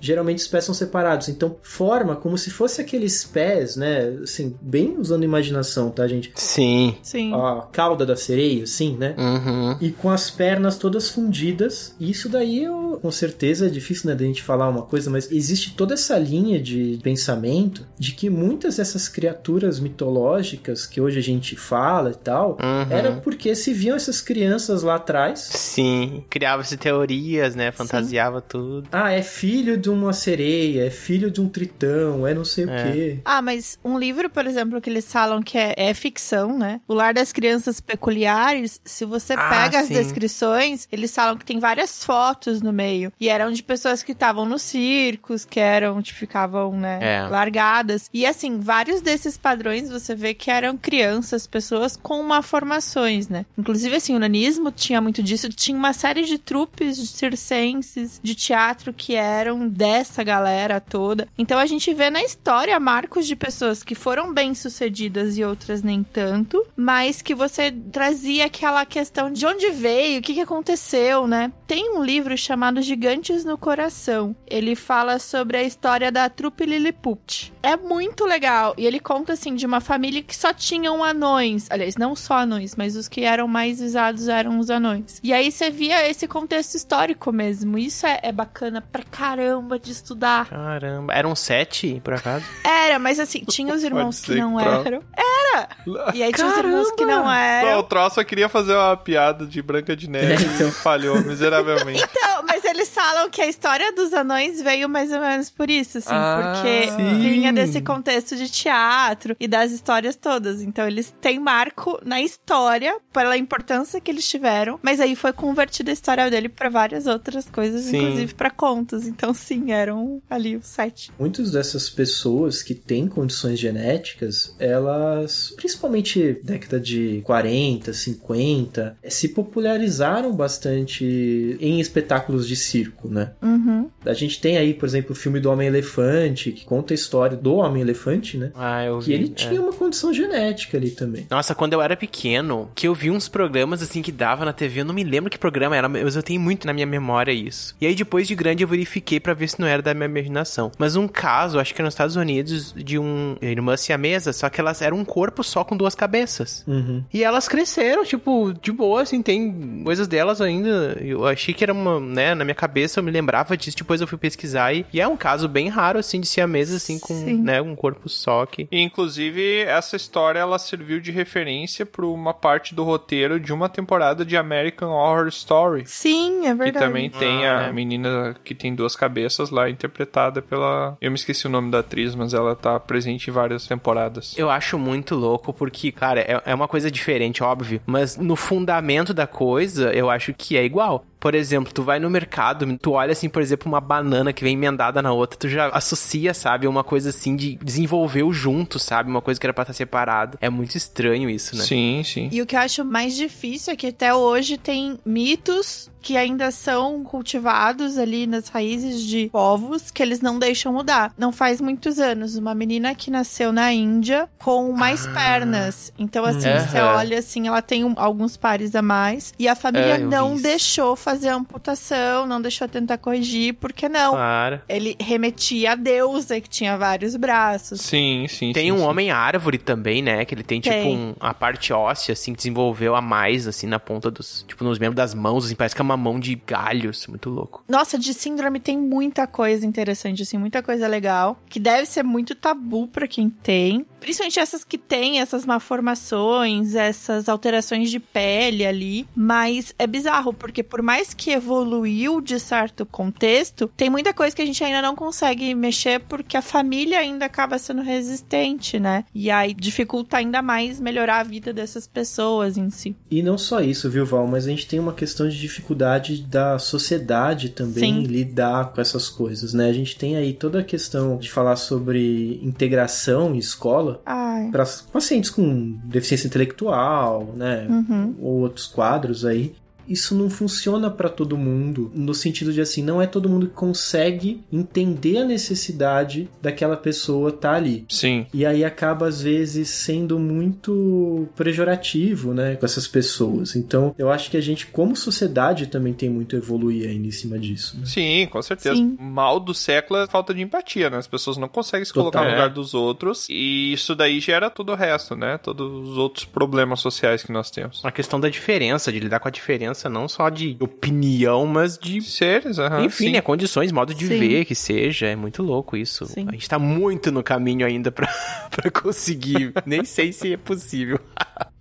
[0.00, 4.16] Geralmente os pés são separados, então forma como se fosse aqueles pés, né?
[4.22, 6.32] Assim, bem usando imaginação, tá, gente?
[6.36, 6.96] Sim.
[7.02, 7.32] Sim.
[7.34, 9.14] A cauda da sereia, assim, né?
[9.18, 9.76] Uhum.
[9.80, 11.94] E com as pernas todas fundidas.
[11.98, 15.30] E isso daí, eu, com certeza, é difícil, né, da gente falar uma coisa, mas
[15.32, 21.22] existe toda essa linha de pensamento de que muitas dessas criaturas mitológicas que hoje a
[21.22, 22.86] gente fala e tal, Uhum.
[22.90, 25.40] era porque se viam essas crianças lá atrás.
[25.54, 26.24] Sim.
[26.28, 27.70] Criava-se teorias, né?
[27.72, 28.88] Fantasiava tudo.
[28.92, 32.66] Ah, é filho de uma sereia, é filho de um tritão, é não sei É.
[32.66, 33.18] o quê.
[33.24, 36.80] Ah, mas um livro, por exemplo, que eles falam que é, é ficção, né?
[36.86, 39.94] O Lar das Crianças Peculiares, se você Ah, pega as sim.
[39.94, 43.10] descrições, eles falam que tem várias fotos no meio.
[43.18, 47.22] E eram de pessoas que estavam nos circos, que eram, tipo, ficavam, né, É.
[47.28, 48.10] largadas.
[48.12, 53.46] E assim, vários desses padrões você vê que eram crianças, pessoas com malformações, né?
[53.56, 55.48] Inclusive, assim, o nanismo tinha muito disso.
[55.48, 61.28] Tinha uma série de trupes de circenses, de teatro que eram dessa galera toda.
[61.36, 65.82] Então a gente vê na história marcos de pessoas que foram bem sucedidas e outras
[65.82, 71.26] nem tanto, mas que você trazia aquela questão de onde veio, o que, que aconteceu,
[71.26, 71.52] né?
[71.70, 74.34] tem um livro chamado Gigantes no Coração.
[74.44, 77.52] Ele fala sobre a história da trupe Lilliput.
[77.62, 78.74] É muito legal.
[78.78, 81.66] E ele conta, assim, de uma família que só tinham anões.
[81.70, 85.20] Aliás, não só anões, mas os que eram mais visados eram os anões.
[85.22, 87.78] E aí você via esse contexto histórico mesmo.
[87.78, 90.46] Isso é, é bacana pra caramba de estudar.
[90.48, 91.12] Caramba.
[91.12, 92.44] Eram sete, por acaso?
[92.64, 95.02] Era, mas assim, tinha os irmãos que não que pra- eram.
[95.16, 95.68] Era!
[96.14, 97.78] E aí tinha os irmãos que não Não, eram.
[97.80, 100.68] o troço eu queria fazer uma piada de Branca de Neve É, então.
[100.68, 102.00] e falhou miseravelmente.
[102.20, 105.98] Então, mas eles falam que a história dos anões veio mais ou menos por isso,
[105.98, 107.18] assim, Ah, porque sim.
[107.20, 110.62] vinha desse contexto de teatro e das histórias todas.
[110.62, 115.90] Então, eles têm marco na história pela importância que eles tiveram, mas aí foi convertida
[115.90, 117.98] a história dele pra várias outras coisas, Sim.
[117.98, 119.06] inclusive pra contos.
[119.06, 121.10] Então, sim, eram ali os sete.
[121.18, 130.32] Muitas dessas pessoas que têm condições genéticas, elas, principalmente década de 40, 50, se popularizaram
[130.32, 133.32] bastante em espetáculos de circo, né?
[133.42, 133.90] Uhum.
[134.04, 137.54] A gente tem aí, por exemplo, o filme do Homem-Elefante, que conta a história do
[137.56, 138.50] Homem-Elefante, né?
[138.54, 139.12] Ah, eu Que vi.
[139.14, 139.28] ele é.
[139.34, 141.26] tinha uma condição genética ali também.
[141.30, 144.80] Nossa, quando eu era pequeno, que eu vi uns programas assim que dava na TV,
[144.80, 147.74] eu não me lembro que programa era, mas eu tenho muito na minha memória isso.
[147.80, 150.70] E aí depois de grande eu verifiquei pra ver se não era da minha imaginação.
[150.78, 154.60] Mas um caso, acho que era nos Estados Unidos, de um irmã siamesa, só que
[154.60, 156.64] elas eram um corpo só com duas cabeças.
[156.66, 157.02] Uhum.
[157.12, 160.96] E elas cresceram, tipo, de boa, assim, tem coisas delas ainda.
[161.00, 164.06] Eu achei que era uma, né, na minha cabeça eu me lembrava disso, depois eu
[164.06, 167.42] fui pesquisar e, e é um caso bem raro, assim, de siamesa, assim, com, Sim.
[167.42, 168.68] né, um corpo só que...
[168.70, 173.68] E, inclusive, essa história ela serviu de referência para uma parte do roteiro de uma
[173.68, 175.84] temporada de American Horror Story.
[175.86, 176.86] Sim, é Que verdade.
[176.86, 177.72] também tem Ah, a é.
[177.72, 180.96] menina que tem duas cabeças lá, interpretada pela.
[181.00, 184.36] Eu me esqueci o nome da atriz, mas ela tá presente em várias temporadas.
[184.36, 187.80] Eu acho muito louco porque, cara, é, é uma coisa diferente, óbvio.
[187.86, 191.04] Mas no fundamento da coisa, eu acho que é igual.
[191.20, 194.54] Por exemplo, tu vai no mercado, tu olha assim, por exemplo, uma banana que vem
[194.54, 196.66] emendada na outra, tu já associa, sabe?
[196.66, 199.10] Uma coisa assim de desenvolveu junto, sabe?
[199.10, 200.38] Uma coisa que era pra estar separado.
[200.40, 201.62] É muito estranho isso, né?
[201.62, 202.28] Sim, sim.
[202.32, 206.50] E o que eu acho mais difícil é que até hoje tem mitos que ainda
[206.50, 211.12] são cultivados ali nas raízes de povos que eles não deixam mudar.
[211.18, 215.92] Não faz muitos anos, uma menina que nasceu na Índia com mais pernas.
[215.98, 216.66] Então, assim, Aham.
[216.66, 219.34] você olha assim, ela tem um- alguns pares a mais.
[219.38, 220.42] E a família É, não isso.
[220.42, 224.12] deixou fazer a amputação, não deixou tentar corrigir, porque não.
[224.12, 224.60] Claro.
[224.68, 227.80] Ele remetia a deusa que tinha vários braços.
[227.80, 228.52] Sim, sim.
[228.52, 228.84] Tem sim, um sim.
[228.84, 230.24] homem árvore também, né?
[230.24, 230.96] Que ele tem, tipo, Tem.
[230.96, 234.44] um- a parte óssea, assim, que desenvolveu a mais, assim, na ponta dos.
[234.46, 237.06] Tipo, nos membros das mãos, assim, parece que é uma mão de galhos.
[237.06, 237.64] Muito louco.
[237.68, 242.34] Nossa, de síndrome tem muita coisa interessante, assim, muita coisa legal, que deve ser muito
[242.34, 243.84] tabu pra quem tem.
[244.00, 249.06] Principalmente essas que têm essas malformações, essas alterações de pele ali.
[249.14, 254.42] Mas é bizarro, porque por mais que evoluiu de certo contexto, tem muita coisa que
[254.42, 259.04] a gente ainda não consegue mexer porque a família ainda acaba sendo resistente, né?
[259.14, 262.96] E aí dificulta ainda mais melhorar a vida dessas pessoas em si.
[263.10, 264.26] E não só isso, viu, Val?
[264.26, 268.02] Mas a gente tem uma questão de dificuldade da sociedade também Sim.
[268.02, 269.68] lidar com essas coisas, né?
[269.68, 274.50] A gente tem aí toda a questão de falar sobre integração em escola Ai.
[274.50, 277.66] para pacientes com deficiência intelectual, né?
[277.68, 278.14] Uhum.
[278.20, 279.54] Ou outros quadros aí.
[279.90, 283.54] Isso não funciona para todo mundo, no sentido de assim, não é todo mundo que
[283.54, 287.84] consegue entender a necessidade daquela pessoa estar ali.
[287.88, 288.26] Sim.
[288.32, 293.56] E aí acaba, às vezes, sendo muito pejorativo, né, com essas pessoas.
[293.56, 297.10] Então, eu acho que a gente, como sociedade, também tem muito a evoluir ainda em
[297.10, 297.76] cima disso.
[297.78, 297.86] né?
[297.86, 298.76] Sim, com certeza.
[298.76, 298.96] Sim.
[298.98, 300.98] O mal do século é a falta de empatia, né?
[300.98, 302.10] As pessoas não conseguem se Total.
[302.10, 303.26] colocar no lugar dos outros.
[303.28, 305.38] E isso daí gera todo o resto, né?
[305.38, 307.80] Todos os outros problemas sociais que nós temos.
[307.84, 312.00] A questão da diferença, de lidar com a diferença, não só de opinião, mas de
[312.02, 312.58] Seres.
[312.84, 313.12] Enfim, sim.
[313.12, 313.20] né?
[313.20, 314.18] Condições, modo de Sim.
[314.18, 315.06] ver que seja.
[315.06, 316.06] É muito louco isso.
[316.06, 316.26] Sim.
[316.28, 318.08] A gente tá muito no caminho ainda pra,
[318.50, 319.52] pra conseguir.
[319.64, 320.98] Nem sei se é possível.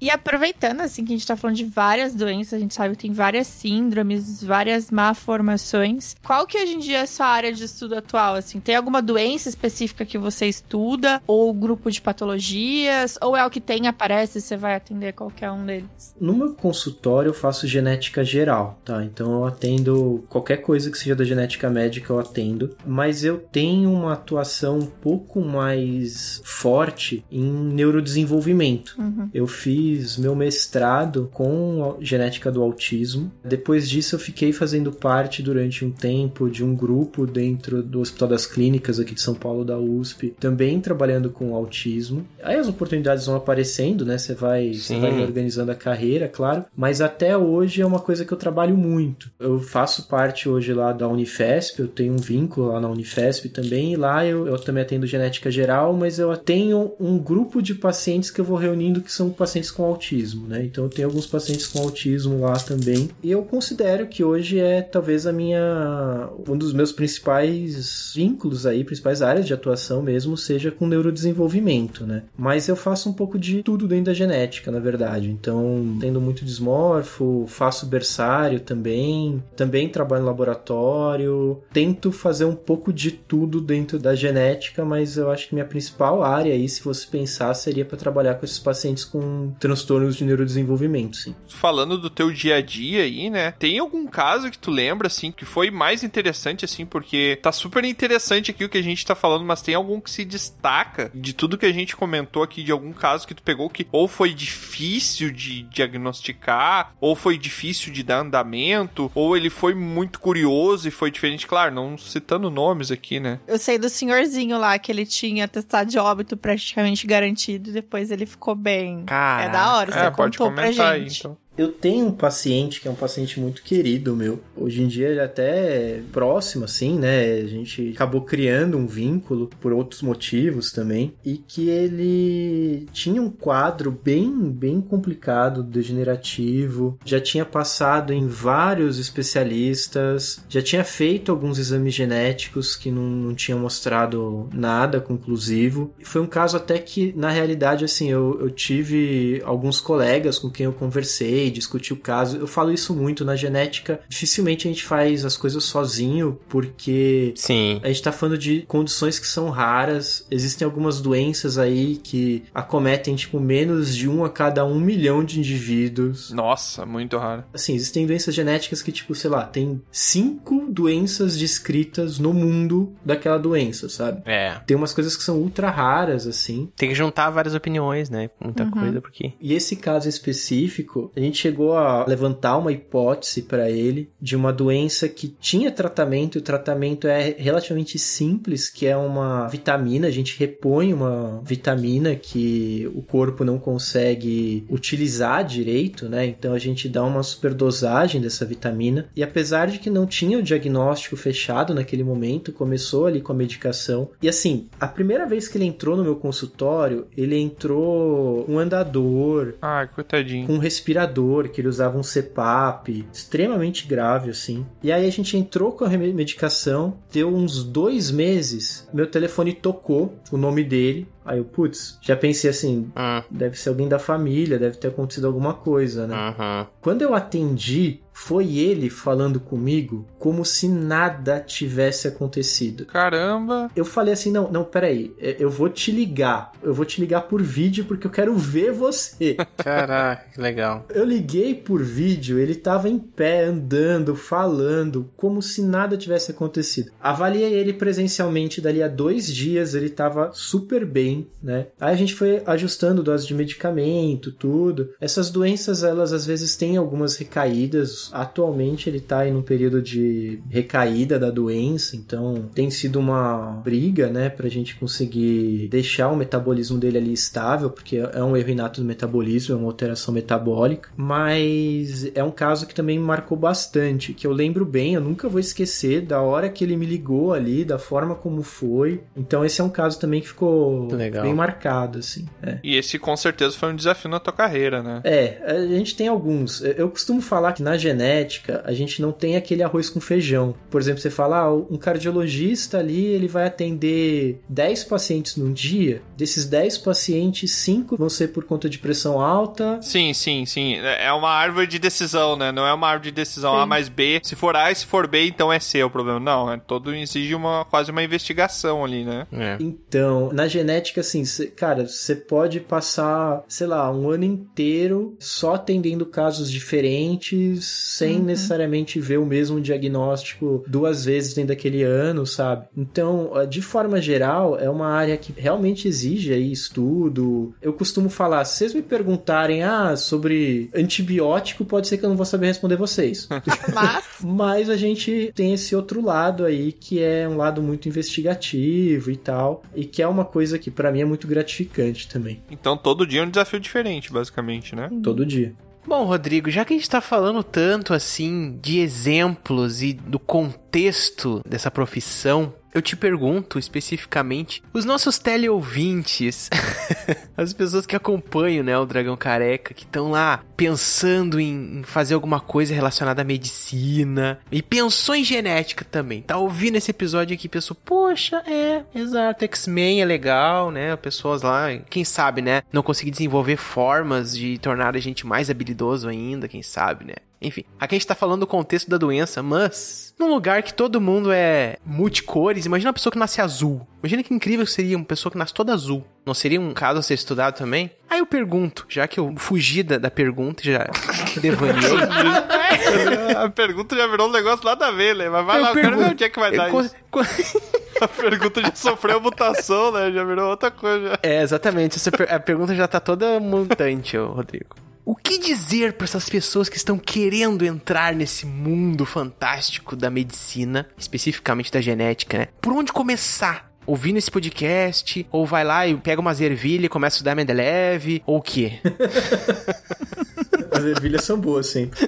[0.02, 3.02] E aproveitando, assim, que a gente tá falando de várias doenças, a gente sabe que
[3.02, 6.16] tem várias síndromes, várias malformações.
[6.24, 8.60] Qual que hoje em dia é a sua área de estudo atual, assim?
[8.62, 11.22] Tem alguma doença específica que você estuda?
[11.28, 13.18] Ou grupo de patologias?
[13.22, 16.16] Ou é o que tem, aparece e você vai atender qualquer um deles?
[16.20, 19.04] No meu consultório, eu faço genética geral, tá?
[19.04, 22.76] Então, eu atendo qualquer coisa que seja da genética médica, eu atendo.
[22.86, 28.96] Mas eu tenho uma atuação um pouco mais forte em neurodesenvolvimento.
[28.98, 29.30] Uhum.
[29.34, 33.32] Eu fiz meu mestrado com genética do autismo.
[33.44, 38.30] Depois disso, eu fiquei fazendo parte durante um tempo de um grupo dentro do Hospital
[38.30, 42.26] das Clínicas aqui de São Paulo da USP, também trabalhando com autismo.
[42.44, 44.18] Aí as oportunidades vão aparecendo, né?
[44.18, 46.66] Você vai, você vai organizando a carreira, claro.
[46.76, 49.32] Mas até hoje é uma coisa que eu trabalho muito.
[49.40, 53.94] Eu faço parte hoje lá da Unifesp, eu tenho um vínculo lá na Unifesp também,
[53.94, 58.32] e lá eu, eu também atendo genética geral, mas eu tenho um grupo de pacientes
[58.32, 60.64] que eu vou reunindo que são pacientes com autismo, né?
[60.64, 63.10] Então eu tenho alguns pacientes com autismo lá também.
[63.24, 68.84] E eu considero que hoje é talvez a minha um dos meus principais vínculos aí,
[68.84, 72.24] principais áreas de atuação mesmo, seja com neurodesenvolvimento, né?
[72.38, 75.30] Mas eu faço um pouco de tudo dentro da genética, na verdade.
[75.30, 82.92] Então, tendo muito desmorfo, faço berçário também, também trabalho no laboratório, tento fazer um pouco
[82.92, 87.08] de tudo dentro da genética, mas eu acho que minha principal área aí, se você
[87.08, 91.36] pensar, seria para trabalhar com esses pacientes com transtornos de neurodesenvolvimento, sim.
[91.48, 93.52] Falando do teu dia a dia aí, né?
[93.52, 97.84] Tem algum caso que tu lembra, assim, que foi mais interessante, assim, porque tá super
[97.84, 101.34] interessante aqui o que a gente tá falando, mas tem algum que se destaca de
[101.34, 104.34] tudo que a gente comentou aqui, de algum caso que tu pegou que ou foi
[104.34, 110.92] difícil de diagnosticar, ou foi difícil de dar andamento, ou ele foi muito curioso e
[110.92, 111.48] foi diferente.
[111.48, 113.40] Claro, não citando nomes aqui, né?
[113.48, 118.12] Eu sei do senhorzinho lá que ele tinha testado de óbito praticamente garantido e depois
[118.12, 119.04] ele ficou bem.
[119.06, 121.20] Cara, é da hora, você é, pode contou pra comentar aí, gente.
[121.20, 121.38] então.
[121.60, 124.40] Eu tenho um paciente que é um paciente muito querido meu.
[124.56, 127.34] Hoje em dia ele é até próximo, assim, né?
[127.34, 131.14] A gente acabou criando um vínculo por outros motivos também.
[131.26, 136.98] E que ele tinha um quadro bem, bem complicado, degenerativo.
[137.04, 140.42] Já tinha passado em vários especialistas.
[140.48, 145.94] Já tinha feito alguns exames genéticos que não, não tinham mostrado nada conclusivo.
[146.06, 150.66] Foi um caso até que, na realidade, assim, eu, eu tive alguns colegas com quem
[150.66, 152.38] eu conversei discutir o caso.
[152.38, 154.00] Eu falo isso muito na genética.
[154.08, 157.80] Dificilmente a gente faz as coisas sozinho, porque Sim.
[157.84, 160.26] a gente tá falando de condições que são raras.
[160.30, 165.40] Existem algumas doenças aí que acometem, tipo, menos de um a cada um milhão de
[165.40, 166.32] indivíduos.
[166.32, 167.44] Nossa, muito raro.
[167.54, 173.38] Assim, existem doenças genéticas que, tipo, sei lá, tem cinco doenças descritas no mundo daquela
[173.38, 174.22] doença, sabe?
[174.26, 174.60] É.
[174.66, 176.72] Tem umas coisas que são ultra raras, assim.
[176.76, 178.30] Tem que juntar várias opiniões, né?
[178.44, 178.72] Muita Uhum.
[178.72, 179.34] coisa, porque.
[179.40, 184.52] E esse caso específico, a gente chegou a levantar uma hipótese para ele de uma
[184.52, 190.12] doença que tinha tratamento, e o tratamento é relativamente simples, que é uma vitamina, a
[190.12, 196.26] gente repõe uma vitamina que o corpo não consegue utilizar direito, né?
[196.26, 199.08] Então a gente dá uma superdosagem dessa vitamina.
[199.16, 203.36] E apesar de que não tinha o diagnóstico fechado naquele momento, começou ali com a
[203.36, 204.10] medicação.
[204.22, 209.56] E assim, a primeira vez que ele entrou no meu consultório, ele entrou um andador,
[209.62, 210.48] Ai, coitadinho.
[210.48, 211.19] com um respirador,
[211.50, 214.66] que ele usava um CPAP, extremamente grave, assim.
[214.82, 220.16] E aí a gente entrou com a medicação, deu uns dois meses, meu telefone tocou
[220.32, 221.08] o nome dele.
[221.30, 223.22] Aí eu, putz, já pensei assim, Hum.
[223.30, 226.16] deve ser alguém da família, deve ter acontecido alguma coisa, né?
[226.16, 226.68] Uhum.
[226.82, 232.86] Quando eu atendi, foi ele falando comigo como se nada tivesse acontecido.
[232.86, 233.72] Caramba.
[233.74, 236.52] Eu falei assim: não, não, peraí, é, eu vou te ligar.
[236.62, 239.38] Eu vou te ligar por vídeo porque eu quero ver você.
[239.58, 240.86] Caraca, que legal.
[240.90, 246.92] Eu liguei por vídeo, ele tava em pé, andando, falando, como se nada tivesse acontecido.
[247.00, 251.68] Avaliei ele presencialmente dali a dois dias, ele tava super bem, né?
[251.80, 254.90] Aí a gente foi ajustando dose de medicamento, tudo.
[255.00, 258.10] Essas doenças, elas às vezes têm algumas recaídas.
[258.14, 264.08] Atualmente ele tá em um período de recaída da doença, então tem sido uma briga,
[264.08, 268.82] né, pra gente conseguir deixar o metabolismo dele ali estável, porque é um erro inato
[268.82, 274.14] do metabolismo, é uma alteração metabólica, mas é um caso que também me marcou bastante,
[274.14, 277.64] que eu lembro bem, eu nunca vou esquecer da hora que ele me ligou ali,
[277.64, 279.02] da forma como foi.
[279.16, 281.24] Então esse é um caso também que ficou Legal.
[281.24, 282.26] bem marcado, assim.
[282.42, 282.58] É.
[282.64, 285.02] E esse com certeza foi um desafio na tua carreira, né?
[285.04, 286.62] É, a gente tem alguns.
[286.62, 290.54] Eu costumo falar que na genética a gente não tem aquele arroz com feijão.
[290.70, 296.02] Por exemplo, você fala, ah, um cardiologista ali, ele vai atender 10 pacientes num dia.
[296.16, 299.82] Desses 10 pacientes, 5 vão ser por conta de pressão alta.
[299.82, 300.76] Sim, sim, sim.
[300.78, 302.52] É uma árvore de decisão, né?
[302.52, 304.20] Não é uma árvore de decisão A mais B.
[304.24, 306.20] Se for A e se for B, então é C o problema.
[306.20, 309.28] Não, é todo exige uma quase uma investigação ali, né?
[309.32, 309.58] É.
[309.60, 315.16] Então, na genética genética, assim, cê- cara, você pode passar, sei lá, um ano inteiro
[315.20, 322.26] só atendendo casos diferentes, sem necessariamente ver o mesmo diagnóstico duas vezes dentro daquele ano,
[322.26, 322.68] sabe?
[322.76, 327.54] Então, eh, de forma geral, é uma área que realmente exige aí estudo.
[327.62, 332.18] Eu costumo falar, se vocês me perguntarem, ah, sobre antibiótico, pode ser que eu não
[332.18, 333.28] vou saber responder vocês.
[333.74, 339.12] Mas, Mas a gente tem esse outro lado aí que é um lado muito investigativo
[339.12, 342.78] e tal, e que é uma coisa que pra mim é muito gratificante também, Então
[342.78, 344.90] todo dia é um desafio diferente, basicamente, né?
[345.04, 345.54] todo dia.
[345.86, 351.42] Bom, Rodrigo, já que a gente tá falando tanto assim de exemplos e do contexto
[351.46, 356.50] dessa profissão, eu te pergunto especificamente, os nossos teleouvintes,
[357.36, 362.40] as pessoas que acompanham, né, o Dragão Careca, que estão lá pensando em fazer alguma
[362.40, 367.76] coisa relacionada à medicina e pensou em genética também, tá ouvindo esse episódio aqui pensou,
[367.84, 373.58] poxa, é, exato, X-Men é legal, né, pessoas lá, quem sabe, né, não conseguir desenvolver
[373.58, 377.16] formas de tornar a gente mais habilidoso ainda, quem sabe, né.
[377.42, 381.00] Enfim, aqui a gente tá falando do contexto da doença, mas num lugar que todo
[381.00, 383.88] mundo é multicores, imagina uma pessoa que nasce azul.
[384.04, 386.06] Imagina que incrível seria uma pessoa que nasce toda azul.
[386.26, 387.92] Não seria um caso a ser estudado também?
[388.10, 390.86] Aí eu pergunto, já que eu fugi da, da pergunta e já
[391.42, 391.80] devaneei.
[393.38, 395.30] a pergunta já virou um negócio nada a ver, né?
[395.30, 396.96] Mas vai Eu lá, eu quero pergunto- ver onde é que vai eu dar isso.
[398.02, 400.10] A pergunta já sofreu mutação, né?
[400.12, 401.20] Já virou outra coisa.
[401.22, 402.00] É, exatamente.
[402.12, 404.74] Per- a pergunta já tá toda mutante, Rodrigo.
[405.10, 410.88] O que dizer para essas pessoas que estão querendo entrar nesse mundo fantástico da medicina,
[410.96, 412.48] especificamente da genética, né?
[412.62, 413.72] Por onde começar?
[413.88, 415.26] Ouvindo esse podcast?
[415.32, 418.22] Ou vai lá e pega umas ervilhas e começa a estudar Mendeleev?
[418.24, 418.74] Ou o quê?
[420.72, 422.00] As ervilhas são boas sempre.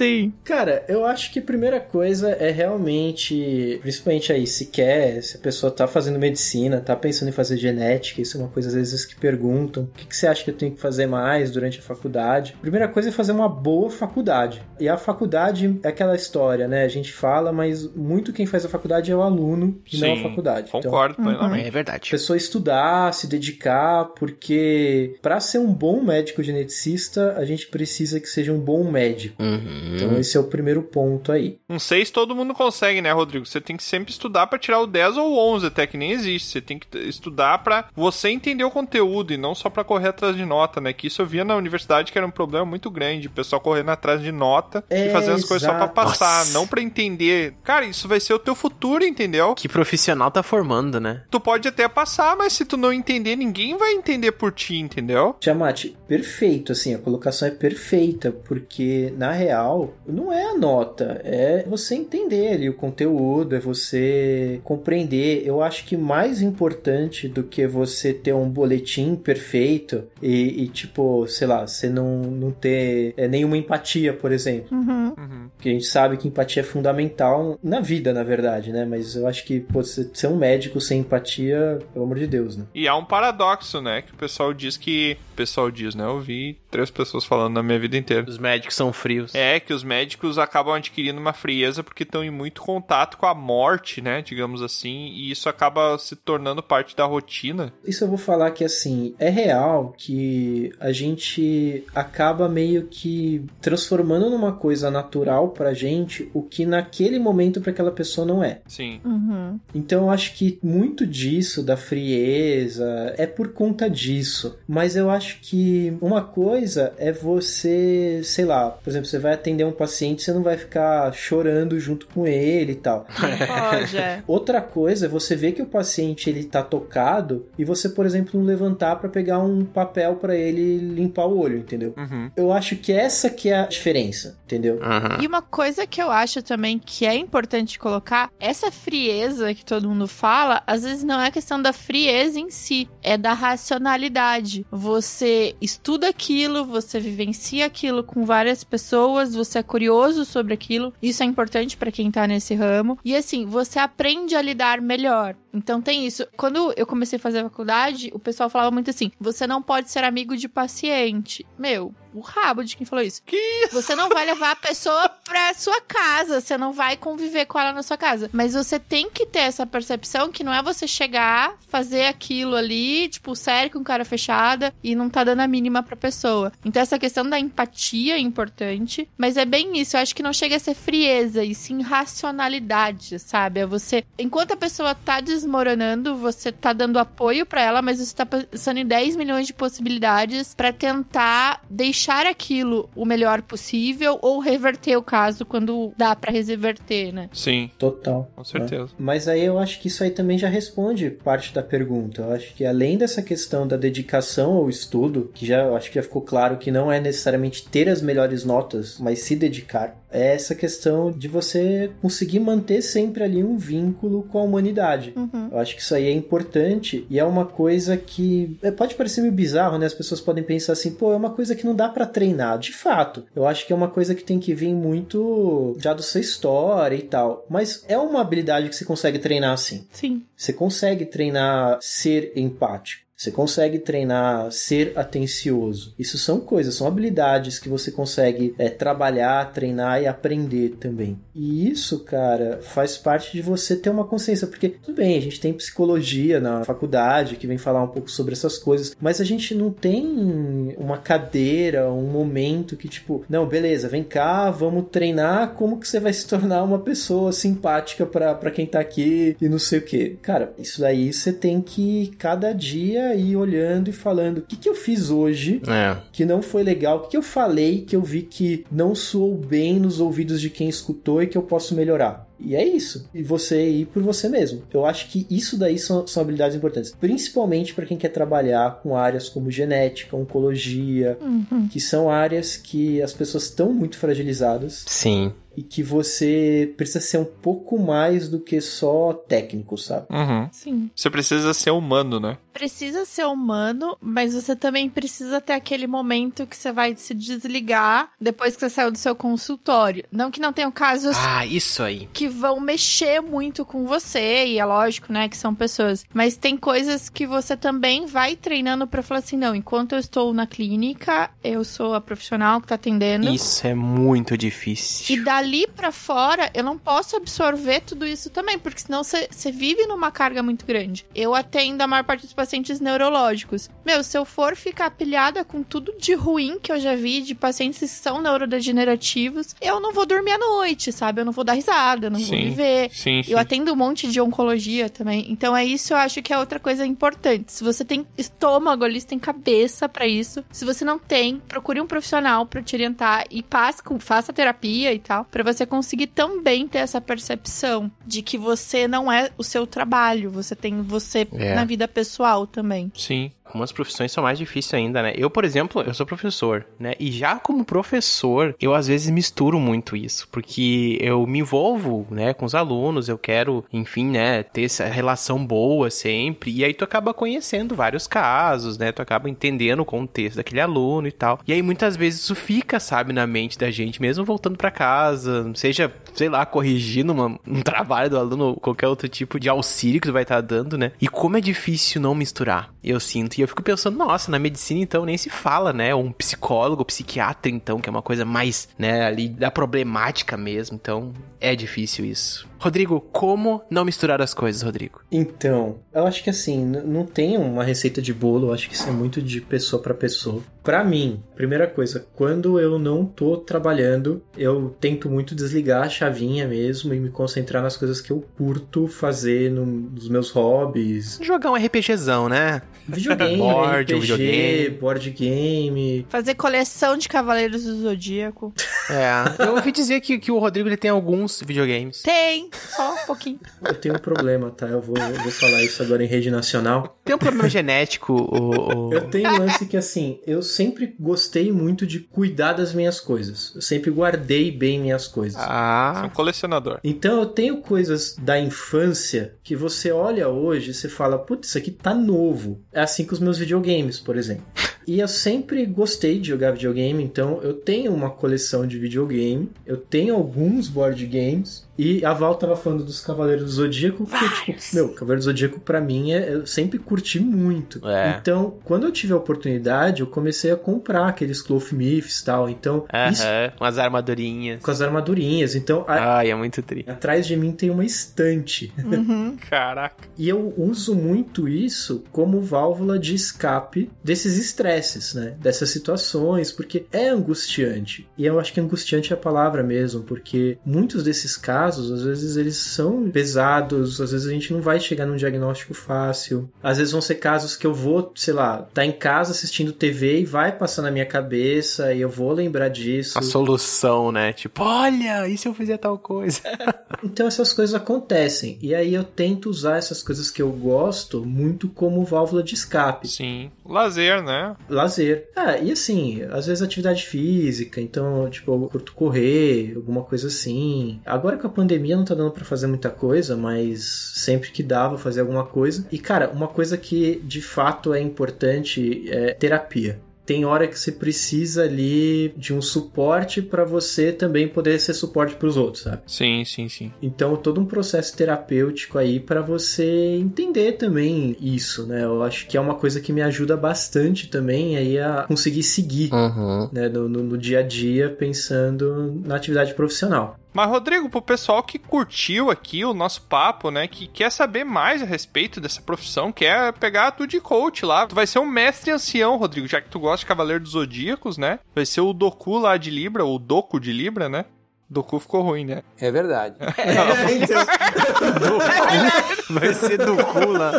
[0.00, 0.32] Sim.
[0.44, 5.40] Cara, eu acho que a primeira coisa é realmente, principalmente aí, se quer, se a
[5.40, 9.04] pessoa tá fazendo medicina, tá pensando em fazer genética, isso é uma coisa às vezes
[9.04, 11.82] que perguntam, o que, que você acha que eu tenho que fazer mais durante a
[11.82, 12.56] faculdade?
[12.60, 14.62] Primeira coisa é fazer uma boa faculdade.
[14.78, 16.84] E a faculdade é aquela história, né?
[16.84, 20.16] A gente fala, mas muito quem faz a faculdade é o aluno e não a
[20.16, 20.68] Sim, faculdade.
[20.68, 21.68] Então, Concordo plenamente.
[21.68, 22.08] É verdade.
[22.08, 28.18] a pessoa estudar, se dedicar, porque para ser um bom médico geneticista, a gente precisa
[28.18, 29.42] que seja um bom médico.
[29.42, 29.89] Uhum.
[29.96, 31.58] Então esse é o primeiro ponto aí.
[31.68, 33.46] Um 6 todo mundo consegue, né, Rodrigo?
[33.46, 36.12] Você tem que sempre estudar pra tirar o 10 ou o 11, até que nem
[36.12, 36.48] existe.
[36.48, 40.36] Você tem que estudar pra você entender o conteúdo e não só pra correr atrás
[40.36, 40.92] de nota, né?
[40.92, 43.90] Que isso eu via na universidade que era um problema muito grande, o pessoal correndo
[43.90, 45.94] atrás de nota É, e fazendo as coisas só pra exato.
[45.94, 46.52] passar, Nossa.
[46.52, 47.54] não pra entender.
[47.64, 49.54] Cara, isso vai ser o teu futuro, entendeu?
[49.54, 51.22] Que profissional tá formando, né?
[51.30, 55.36] Tu pode até passar, mas se tu não entender, ninguém vai entender por ti, entendeu?
[55.40, 61.64] Tiamat, perfeito, assim, a colocação é perfeita, porque na real não é a nota, é
[61.68, 65.42] você entender ali o conteúdo, é você compreender.
[65.44, 71.26] Eu acho que mais importante do que você ter um boletim perfeito e, e, tipo,
[71.26, 74.76] sei lá, você não, não ter é, nenhuma empatia, por exemplo.
[74.76, 75.48] Uhum.
[75.56, 78.84] Porque a gente sabe que empatia é fundamental na vida, na verdade, né?
[78.84, 82.56] Mas eu acho que pô, você ser um médico sem empatia, pelo amor de Deus,
[82.56, 82.64] né?
[82.74, 84.02] E há um paradoxo, né?
[84.02, 85.16] Que o pessoal diz que.
[85.32, 86.04] O pessoal diz, né?
[86.04, 88.24] Eu ouvi três pessoas falando na minha vida inteira.
[88.28, 89.34] Os médicos são frios.
[89.34, 93.34] É, que os médicos acabam adquirindo uma frieza porque estão em muito contato com a
[93.34, 94.22] morte, né?
[94.22, 97.72] Digamos assim, e isso acaba se tornando parte da rotina.
[97.84, 104.30] Isso eu vou falar que assim, é real que a gente acaba meio que transformando
[104.30, 108.60] numa coisa natural pra gente o que naquele momento pra aquela pessoa não é.
[108.66, 109.00] Sim.
[109.04, 109.58] Uhum.
[109.74, 114.58] Então eu acho que muito disso, da frieza, é por conta disso.
[114.68, 116.59] Mas eu acho que uma coisa
[116.98, 121.12] é você, sei lá, por exemplo, você vai atender um paciente, você não vai ficar
[121.12, 123.06] chorando junto com ele e tal.
[123.06, 124.22] Pode, é.
[124.26, 128.38] Outra coisa é você ver que o paciente ele tá tocado e você, por exemplo,
[128.38, 131.94] não levantar pra pegar um papel pra ele limpar o olho, entendeu?
[131.96, 132.30] Uhum.
[132.36, 134.80] Eu acho que essa que é a diferença, entendeu?
[134.82, 135.18] Aham.
[135.22, 139.88] E uma coisa que eu acho também que é importante colocar, essa frieza que todo
[139.88, 144.66] mundo fala, às vezes não é questão da frieza em si, é da racionalidade.
[144.70, 150.92] Você estuda aquilo, você vivencia aquilo com várias pessoas, você é curioso sobre aquilo.
[151.00, 152.98] Isso é importante pra quem tá nesse ramo.
[153.04, 155.36] E assim, você aprende a lidar melhor.
[155.52, 156.26] Então tem isso.
[156.36, 159.90] Quando eu comecei a fazer a faculdade, o pessoal falava muito assim: você não pode
[159.90, 161.46] ser amigo de paciente.
[161.58, 163.22] Meu, o rabo de quem falou isso.
[163.24, 163.74] Que isso?
[163.74, 167.72] Você não vai levar a pessoa pra sua casa, você não vai conviver com ela
[167.72, 168.28] na sua casa.
[168.32, 173.08] Mas você tem que ter essa percepção que não é você chegar, fazer aquilo ali,
[173.08, 176.52] tipo, sério, com cara fechada e não tá dando a mínima pra pessoa.
[176.64, 179.96] Então essa questão da empatia é importante, mas é bem isso.
[179.96, 183.60] Eu acho que não chega a ser frieza e sim racionalidade, sabe?
[183.60, 188.14] É você, enquanto a pessoa tá desmoronando, você tá dando apoio pra ela, mas você
[188.14, 194.38] tá pensando em 10 milhões de possibilidades pra tentar deixar aquilo o melhor possível ou
[194.38, 197.28] reverter o caso quando dá pra reverter, né?
[197.32, 198.30] Sim, Total.
[198.34, 198.90] com certeza.
[198.98, 202.22] Mas aí eu acho que isso aí também já responde parte da pergunta.
[202.22, 205.96] Eu acho que além dessa questão da dedicação ao estudo, que já eu acho que
[205.96, 210.34] já ficou claro que não é necessariamente ter as melhores notas, mas se dedicar, é
[210.34, 215.12] essa questão de você conseguir manter sempre ali um vínculo com a humanidade.
[215.16, 215.48] Uhum.
[215.52, 219.20] Eu acho que isso aí é importante e é uma coisa que é, pode parecer
[219.20, 219.86] meio bizarro, né?
[219.86, 222.58] As pessoas podem pensar assim, pô, é uma coisa que não dá pra treinar.
[222.58, 226.02] De fato, eu acho que é uma coisa que tem que vir muito já do
[226.02, 227.46] sua história e tal.
[227.48, 229.86] Mas é uma habilidade que você consegue treinar assim.
[229.92, 230.22] Sim.
[230.36, 233.09] Você consegue treinar ser empático.
[233.20, 235.94] Você consegue treinar ser atencioso.
[235.98, 241.18] Isso são coisas, são habilidades que você consegue é, trabalhar, treinar e aprender também.
[241.34, 244.46] E isso, cara, faz parte de você ter uma consciência.
[244.46, 248.32] Porque, tudo bem, a gente tem psicologia na faculdade que vem falar um pouco sobre
[248.32, 253.86] essas coisas, mas a gente não tem uma cadeira, um momento que, tipo, não, beleza,
[253.86, 258.64] vem cá, vamos treinar como que você vai se tornar uma pessoa simpática pra quem
[258.64, 260.16] tá aqui e não sei o que.
[260.22, 264.68] Cara, isso daí você tem que cada dia ir olhando e falando o que, que
[264.68, 265.96] eu fiz hoje É.
[266.12, 269.36] que não foi legal, o que, que eu falei que eu vi que não soou
[269.36, 272.29] bem nos ouvidos de quem escutou e que eu posso melhorar.
[272.42, 273.08] E é isso.
[273.14, 274.62] E você ir por você mesmo.
[274.72, 276.92] Eu acho que isso daí são, são habilidades importantes.
[276.98, 281.68] Principalmente para quem quer trabalhar com áreas como genética, oncologia, Uhum.
[281.68, 285.32] que são áreas que as pessoas estão muito fragilizadas Sim.
[285.56, 290.06] e que você precisa ser um pouco mais do que só técnico, sabe?
[290.10, 290.48] Uhum.
[290.52, 290.90] Sim.
[290.94, 292.38] Você precisa ser humano, né?
[292.52, 298.10] Precisa ser humano, mas você também precisa ter aquele momento que você vai se desligar
[298.20, 300.04] depois que você saiu do seu consultório.
[300.10, 302.08] Não que não tenham casos Ah, isso aí.
[302.12, 306.04] que vão mexer muito com você, e é lógico, né, que são pessoas.
[306.12, 310.32] Mas tem coisas que você também vai treinando pra falar assim: não, enquanto eu estou
[310.32, 313.28] na clínica, eu sou a profissional que tá atendendo.
[313.28, 315.16] Isso é muito difícil.
[315.16, 319.50] E dali pra fora, eu não posso absorver tudo isso também, porque senão você você
[319.50, 321.06] vive numa carga muito grande.
[321.14, 323.68] Eu atendo a maior parte dos pacientes neurológicos.
[323.84, 327.34] Meu, se eu for ficar pilhada com tudo de ruim que eu já vi de
[327.34, 331.20] pacientes que são neurodegenerativos, eu não vou dormir à noite, sabe?
[331.20, 332.44] Eu não vou dar risada, eu não vou Sim.
[332.44, 332.90] viver.
[332.92, 333.32] Sim, sim.
[333.32, 335.26] Eu atendo um monte de oncologia também.
[335.30, 337.52] Então é isso, eu acho que é outra coisa importante.
[337.52, 340.44] Se você tem estômago ali, você tem cabeça pra isso.
[340.50, 344.98] Se você não tem, procure um profissional pra te orientar e passe faça terapia e
[344.98, 349.66] tal, Pra você conseguir também ter essa percepção de que você não é o seu
[349.66, 351.54] trabalho, você tem você É.
[351.54, 352.90] na vida pessoal também.
[352.96, 353.30] Sim.
[353.50, 355.12] Algumas profissões são mais difíceis ainda, né?
[355.16, 356.94] Eu, por exemplo, eu sou professor, né?
[357.00, 362.32] E já como professor, eu às vezes misturo muito isso, porque eu me envolvo, né,
[362.32, 366.84] com os alunos, eu quero, enfim, né, ter essa relação boa sempre, e aí tu
[366.84, 368.92] acaba conhecendo vários casos, né?
[368.92, 371.40] Tu acaba entendendo o contexto daquele aluno e tal.
[371.46, 375.50] E aí muitas vezes isso fica, sabe, na mente da gente, mesmo voltando pra casa,
[375.54, 380.06] seja, sei lá, corrigindo uma- um trabalho do aluno qualquer outro tipo de auxílio que
[380.08, 380.92] tu vai estar dando, né?
[381.00, 383.39] E como é difícil não misturar, eu sinto.
[383.40, 385.94] E eu fico pensando, nossa, na medicina então nem se fala, né?
[385.94, 390.78] Um psicólogo, psiquiatra então, que é uma coisa mais, né, ali da problemática mesmo.
[390.78, 392.46] Então, é difícil isso.
[392.58, 395.00] Rodrigo, como não misturar as coisas, Rodrigo?
[395.10, 398.86] Então, eu acho que assim, não tem uma receita de bolo, eu acho que isso
[398.86, 400.42] é muito de pessoa pra pessoa.
[400.62, 406.46] Pra mim, primeira coisa, quando eu não tô trabalhando, eu tento muito desligar a chavinha
[406.46, 411.18] mesmo e me concentrar nas coisas que eu curto fazer no- nos meus hobbies.
[411.22, 412.60] Jogar um RPGzão, né?
[412.96, 414.70] Videogame, Board, um RPG, videogame.
[414.78, 416.06] board game.
[416.08, 418.52] Fazer coleção de Cavaleiros do Zodíaco.
[418.90, 422.02] É, eu ouvi dizer que, que o Rodrigo ele tem alguns videogames.
[422.02, 423.38] Tem, só um pouquinho.
[423.62, 424.66] Eu tenho um problema, tá?
[424.66, 426.98] Eu vou, eu vou falar isso agora em rede nacional.
[427.04, 431.52] Tem um problema genético, o, o- Eu tenho um lance que, assim, eu sempre gostei
[431.52, 433.52] muito de cuidar das minhas coisas.
[433.54, 435.40] Eu sempre guardei bem minhas coisas.
[435.40, 436.78] Você é Ah, um colecionador.
[436.82, 441.58] Então eu tenho coisas da infância que você olha hoje e você fala, putz, isso
[441.58, 442.60] aqui tá novo.
[442.82, 444.44] Assim com os meus videogames, por exemplo.
[444.90, 449.76] E eu sempre gostei de jogar videogame, então eu tenho uma coleção de videogame, eu
[449.76, 451.68] tenho alguns board games.
[451.78, 455.60] E a Val tava falando dos Cavaleiros do Zodíaco, que, tipo, meu, Cavaleiro do Zodíaco
[455.60, 457.80] pra mim é, eu sempre curti muito.
[457.88, 458.18] É.
[458.20, 462.50] Então, quando eu tive a oportunidade, eu comecei a comprar aqueles Cloth Myths e tal.
[462.50, 464.60] Então, isso aham, umas armadurinhas.
[464.62, 465.54] com as armadurinhas.
[465.54, 466.84] Então, a- Ai, é muito tri.
[466.86, 468.70] atrás de mim tem uma estante.
[468.84, 469.36] Uhum.
[469.48, 470.06] Caraca.
[470.18, 475.34] E eu uso muito isso como válvula de escape desses estresses estresses, né?
[475.38, 478.08] Dessas situações, porque é angustiante.
[478.16, 482.36] E eu acho que angustiante é a palavra mesmo, porque muitos desses casos, às vezes,
[482.36, 486.50] eles são pesados, às vezes a gente não vai chegar num diagnóstico fácil.
[486.62, 490.20] Às vezes vão ser casos que eu vou, sei lá, tá em casa assistindo TV
[490.20, 493.18] e vai passar na minha cabeça e eu vou lembrar disso.
[493.18, 494.32] A solução, né?
[494.32, 496.40] Tipo, olha, e se eu fizer tal coisa?
[497.04, 498.58] então essas coisas acontecem.
[498.62, 503.08] E aí eu tento usar essas coisas que eu gosto muito como válvula de escape.
[503.08, 503.50] Sim.
[503.64, 504.56] Lazer, né?
[504.70, 505.28] Lazer.
[505.34, 511.00] Ah, e assim, às vezes atividade física, então, tipo, eu curto correr, alguma coisa assim.
[511.04, 514.98] Agora com a pandemia não tá dando para fazer muita coisa, mas sempre que dava
[514.98, 515.86] fazer alguma coisa.
[515.90, 519.98] E cara, uma coisa que de fato é importante é terapia
[520.30, 525.34] tem hora que você precisa ali de um suporte para você também poder ser suporte
[525.34, 526.02] para os outros, sabe?
[526.06, 526.92] Sim, sim, sim.
[527.02, 532.04] Então, todo um processo terapêutico aí para você entender também isso, né?
[532.04, 536.14] Eu acho que é uma coisa que me ajuda bastante também aí a conseguir seguir,
[536.14, 536.68] uhum.
[536.70, 540.38] né, no, no, no dia a dia pensando na atividade profissional.
[540.52, 545.02] Mas, Rodrigo, pro pessoal que curtiu aqui o nosso papo, né, que quer saber mais
[545.02, 548.06] a respeito dessa profissão, quer pegar tu de coach lá.
[548.06, 551.38] Tu vai ser um mestre ancião, Rodrigo, já que tu gosta de Cavaleiro dos Zodíacos,
[551.38, 551.60] né?
[551.74, 554.44] Vai ser o Doku lá de Libra, o Doku de Libra, né?
[554.88, 555.82] Doku ficou ruim, né?
[556.00, 556.56] É verdade.
[556.76, 557.64] É, então...
[558.40, 559.52] Doku.
[559.52, 560.72] Vai ser Doku lá.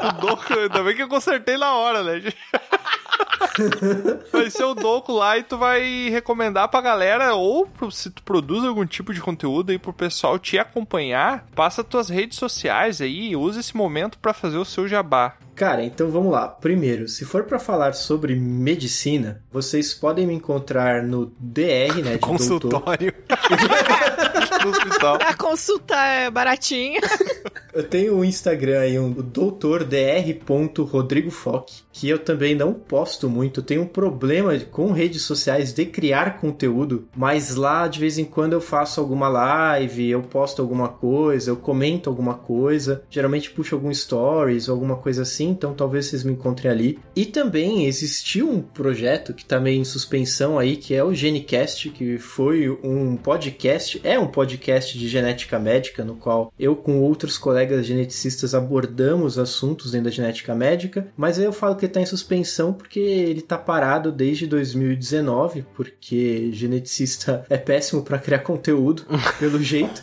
[0.00, 2.22] O Doku, ainda bem que eu consertei na hora, né?
[4.32, 8.64] vai ser o Doku lá e tu vai recomendar pra galera, ou se tu produz
[8.64, 13.36] algum tipo de conteúdo aí pro pessoal te acompanhar, passa tuas redes sociais aí e
[13.36, 15.36] usa esse momento para fazer o seu jabá.
[15.54, 16.48] Cara, então vamos lá.
[16.48, 22.12] Primeiro, se for para falar sobre medicina, vocês podem me encontrar no DR, né?
[22.12, 23.12] De Consultório.
[24.64, 25.18] no hospital.
[25.20, 27.00] A consulta é baratinha.
[27.72, 33.62] Eu tenho o um Instagram aí, um, o doutordr.rodrigofoc, que eu também não posto muito.
[33.62, 38.52] Tenho um problema com redes sociais de criar conteúdo, mas lá de vez em quando
[38.52, 43.02] eu faço alguma live, eu posto alguma coisa, eu comento alguma coisa.
[43.10, 46.98] Geralmente puxo algum stories ou alguma coisa assim, então talvez vocês me encontrem ali.
[47.14, 51.90] E também existiu um projeto que tá meio em suspensão aí, que é o Genicast,
[51.90, 57.36] que foi um podcast, é um podcast de genética médica, no qual eu com outros
[57.36, 62.06] colegas geneticistas abordamos assuntos dentro da genética médica, mas aí eu falo que tá em
[62.06, 69.04] suspensão porque ele tá parado desde 2019, porque geneticista é péssimo para criar conteúdo,
[69.38, 70.02] pelo jeito.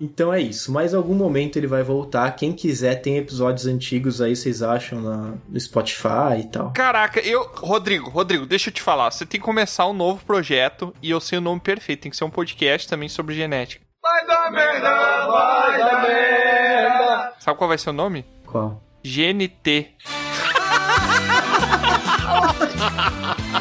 [0.00, 2.30] Então é isso, mas em algum momento ele vai voltar.
[2.32, 6.72] Quem quiser, tem episódios antigos aí, vocês acham na, no Spotify e tal.
[6.72, 7.50] Caraca, eu.
[7.54, 9.10] Rodrigo, Rodrigo, deixa eu te falar.
[9.10, 12.02] Você tem que começar um novo projeto e eu sei o nome perfeito.
[12.02, 13.84] Tem que ser um podcast também sobre genética.
[14.02, 14.90] Vai dar merda,
[15.26, 17.32] vai dar merda.
[17.38, 18.24] Sabe qual vai ser o nome?
[18.44, 18.82] Qual?
[19.04, 19.94] GNT.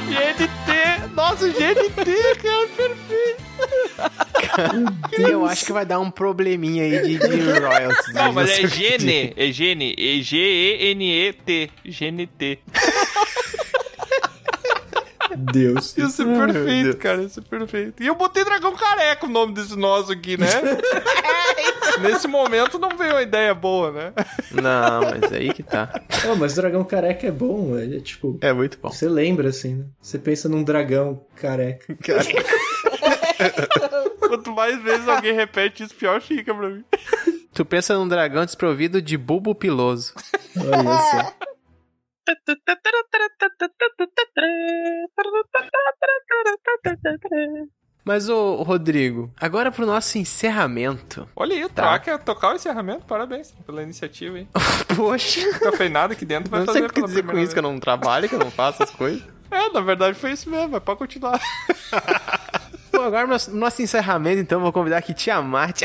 [0.07, 1.13] GNT!
[1.13, 3.51] Nossa, GNT, cara, perfeito!
[5.19, 8.13] eu acho que vai dar um probleminha aí de, de royalties.
[8.13, 12.59] Não, mas é GN, é GN, é G-E-N-E-T, GNT.
[15.35, 15.97] Deus.
[15.97, 18.03] Ia ser perfeito, cara, ia ser perfeito.
[18.03, 20.47] E eu botei Dragão Careca o nome desse nosso aqui, né?
[22.01, 24.13] Nesse momento não veio uma ideia boa, né?
[24.51, 26.01] Não, mas aí que tá.
[26.29, 28.37] Oh, mas Dragão Careca é bom, é tipo...
[28.41, 28.89] É muito bom.
[28.89, 29.85] Você lembra, assim, né?
[30.01, 31.95] Você pensa num dragão careca.
[31.95, 32.43] Careca.
[34.19, 36.83] Quanto mais vezes alguém repete isso, pior fica pra mim.
[37.53, 40.13] Tu pensa num dragão desprovido de bulbo piloso.
[40.57, 41.33] Olha só.
[48.03, 51.27] Mas, ô Rodrigo, agora pro nosso encerramento.
[51.35, 52.17] Olha aí, o Tá.
[52.17, 54.47] Tocar o encerramento, parabéns pela iniciativa, hein?
[54.95, 57.59] Poxa, Cafeinado aqui dentro vai não sei fazer o que dizer com primeira isso, que
[57.59, 59.21] eu não trabalho, que eu não faço as coisas.
[59.21, 59.31] vez.
[59.51, 61.37] É, na verdade foi isso mesmo, mas pode continuar.
[62.89, 65.81] Bom, agora no nosso, encerramento, então, eu vou convidar aqui Tiamat.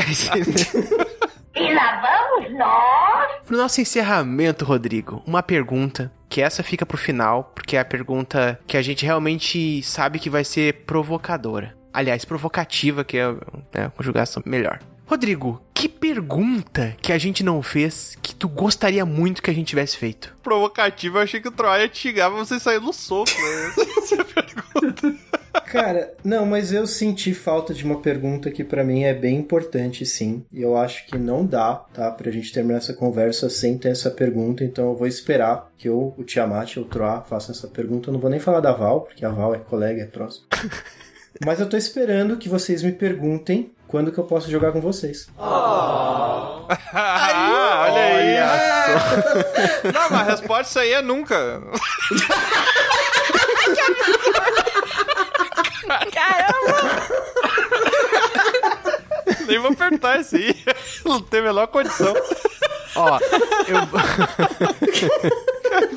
[1.56, 3.42] E lá vamos nós.
[3.46, 8.60] Pro nosso encerramento, Rodrigo, uma pergunta, que essa fica pro final, porque é a pergunta
[8.66, 11.74] que a gente realmente sabe que vai ser provocadora.
[11.94, 13.32] Aliás, provocativa, que é
[13.74, 14.80] né, a conjugação melhor.
[15.06, 19.68] Rodrigo, que pergunta que a gente não fez que tu gostaria muito que a gente
[19.68, 20.36] tivesse feito?
[20.42, 23.72] Provocativo, eu achei que o Troy ia te xingar pra você sair no soco, né?
[23.96, 25.16] Essa é a pergunta.
[25.76, 30.06] Cara, não, mas eu senti falta de uma pergunta que pra mim é bem importante,
[30.06, 30.42] sim.
[30.50, 32.10] E eu acho que não dá, tá?
[32.10, 34.64] Pra gente terminar essa conversa sem ter essa pergunta.
[34.64, 38.08] Então eu vou esperar que eu, o Tiamat ou o Troá façam essa pergunta.
[38.08, 40.46] Eu não vou nem falar da Val, porque a Val é colega, é próximo.
[41.44, 45.28] mas eu tô esperando que vocês me perguntem quando que eu posso jogar com vocês.
[46.68, 48.36] Ah, olha aí.
[49.92, 51.62] Não, mas a resposta aí é nunca.
[56.12, 57.06] Caramba!
[59.46, 60.64] Nem vou apertar esse aí.
[61.04, 62.14] Não tem a menor condição.
[62.96, 63.18] Ó,
[63.68, 63.86] eu.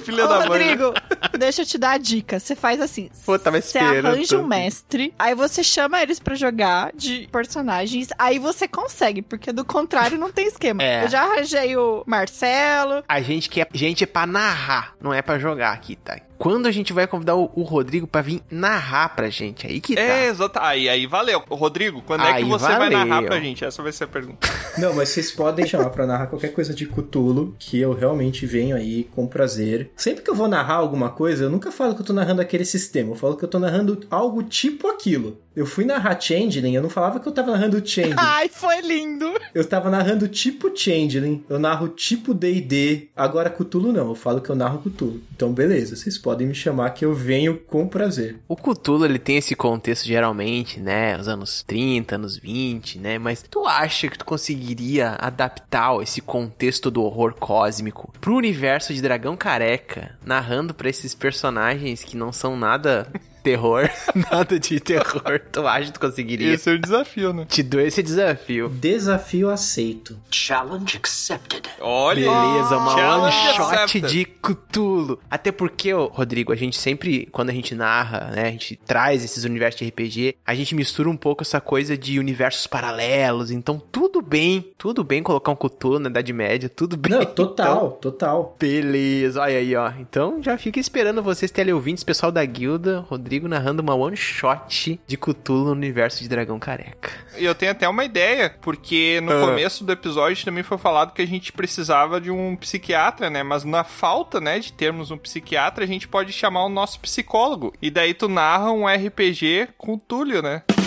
[0.04, 0.60] Filha Ô, da mãe.
[0.60, 0.74] né?
[0.74, 0.93] Rodrigo,
[1.38, 2.39] deixa eu te dar a dica.
[2.39, 6.91] Você faz assim: Pô, tava você arranja um mestre, aí você chama eles pra jogar
[6.94, 10.82] de personagens, aí você consegue, porque do contrário não tem esquema.
[10.84, 11.06] É.
[11.06, 13.03] Eu já arranjei o Marcelo.
[13.07, 13.68] A gente quer.
[13.73, 16.19] Gente é pra narrar, não é pra jogar aqui, tá?
[16.38, 19.68] Quando a gente vai convidar o, o Rodrigo pra vir narrar pra gente?
[19.68, 20.02] Aí que tá.
[20.02, 20.57] É, exato.
[20.61, 21.44] Aí, aí valeu.
[21.49, 23.06] Ô, Rodrigo, quando é que Aí você vai valeu.
[23.06, 23.65] narrar pra gente?
[23.65, 24.48] Essa vai ser a pergunta.
[24.78, 28.76] Não, mas vocês podem chamar pra narrar qualquer coisa de Cthulhu, que eu realmente venho
[28.76, 29.91] aí com prazer.
[29.95, 32.66] Sempre que eu vou narrar alguma coisa, eu nunca falo que eu tô narrando aquele
[32.66, 35.38] sistema, eu falo que eu tô narrando algo tipo aquilo.
[35.56, 38.16] Eu fui narrar Changeling, eu não falava que eu tava narrando Changeling.
[38.18, 39.30] Ai, foi lindo!
[39.53, 43.10] Eu tava narrando tipo Changeling, eu narro tipo D&D.
[43.16, 45.22] Agora Cthulhu não, eu falo que eu narro Cthulhu.
[45.36, 48.38] Então beleza, vocês podem me chamar que eu venho com prazer.
[48.48, 51.18] O Cthulhu, ele tem esse contexto geralmente, né?
[51.20, 53.20] Os anos 30, anos 20, né?
[53.20, 59.01] Mas tu acha que tu conseguiria adaptar esse contexto do horror cósmico pro universo de
[59.01, 63.90] Dragão Careca, narrando pra esses personagens que não são nada terror,
[64.32, 65.41] nada de terror?
[65.52, 66.53] Tu acha que tu conseguiria?
[66.53, 67.45] Esse é o desafio, né?
[67.48, 68.70] Te dou esse desafio.
[68.70, 70.18] Desafio aceito.
[70.32, 71.64] Challenge accepted.
[71.80, 74.07] Olha Beleza, uma one shot accepted.
[74.11, 75.20] de Cthulhu.
[75.30, 79.44] Até porque, Rodrigo, a gente sempre, quando a gente narra, né, a gente traz esses
[79.44, 83.52] universos de RPG, a gente mistura um pouco essa coisa de universos paralelos.
[83.52, 87.11] Então, tudo bem, tudo bem colocar um Cthulhu na Idade Média, tudo bem.
[87.11, 88.56] Não, total, Então, total.
[88.60, 89.91] beleza, olha aí, ó.
[89.99, 95.18] Então, já fica esperando vocês, teleouvintes, pessoal da guilda, Rodrigo narrando uma one shot de
[95.18, 97.11] Cthulhu no universo de Dragão Careca.
[97.38, 99.41] E eu tenho até uma ideia, porque no Ah.
[99.47, 103.43] começo do episódio também foi falado que a gente precisava de um psiquiatra, né?
[103.43, 107.73] Mas na falta, né, de termos um psiquiatra, a gente pode chamar o nosso psicólogo.
[107.81, 110.64] E daí tu narra um RPG com o Túlio, né?
[110.69, 110.69] É,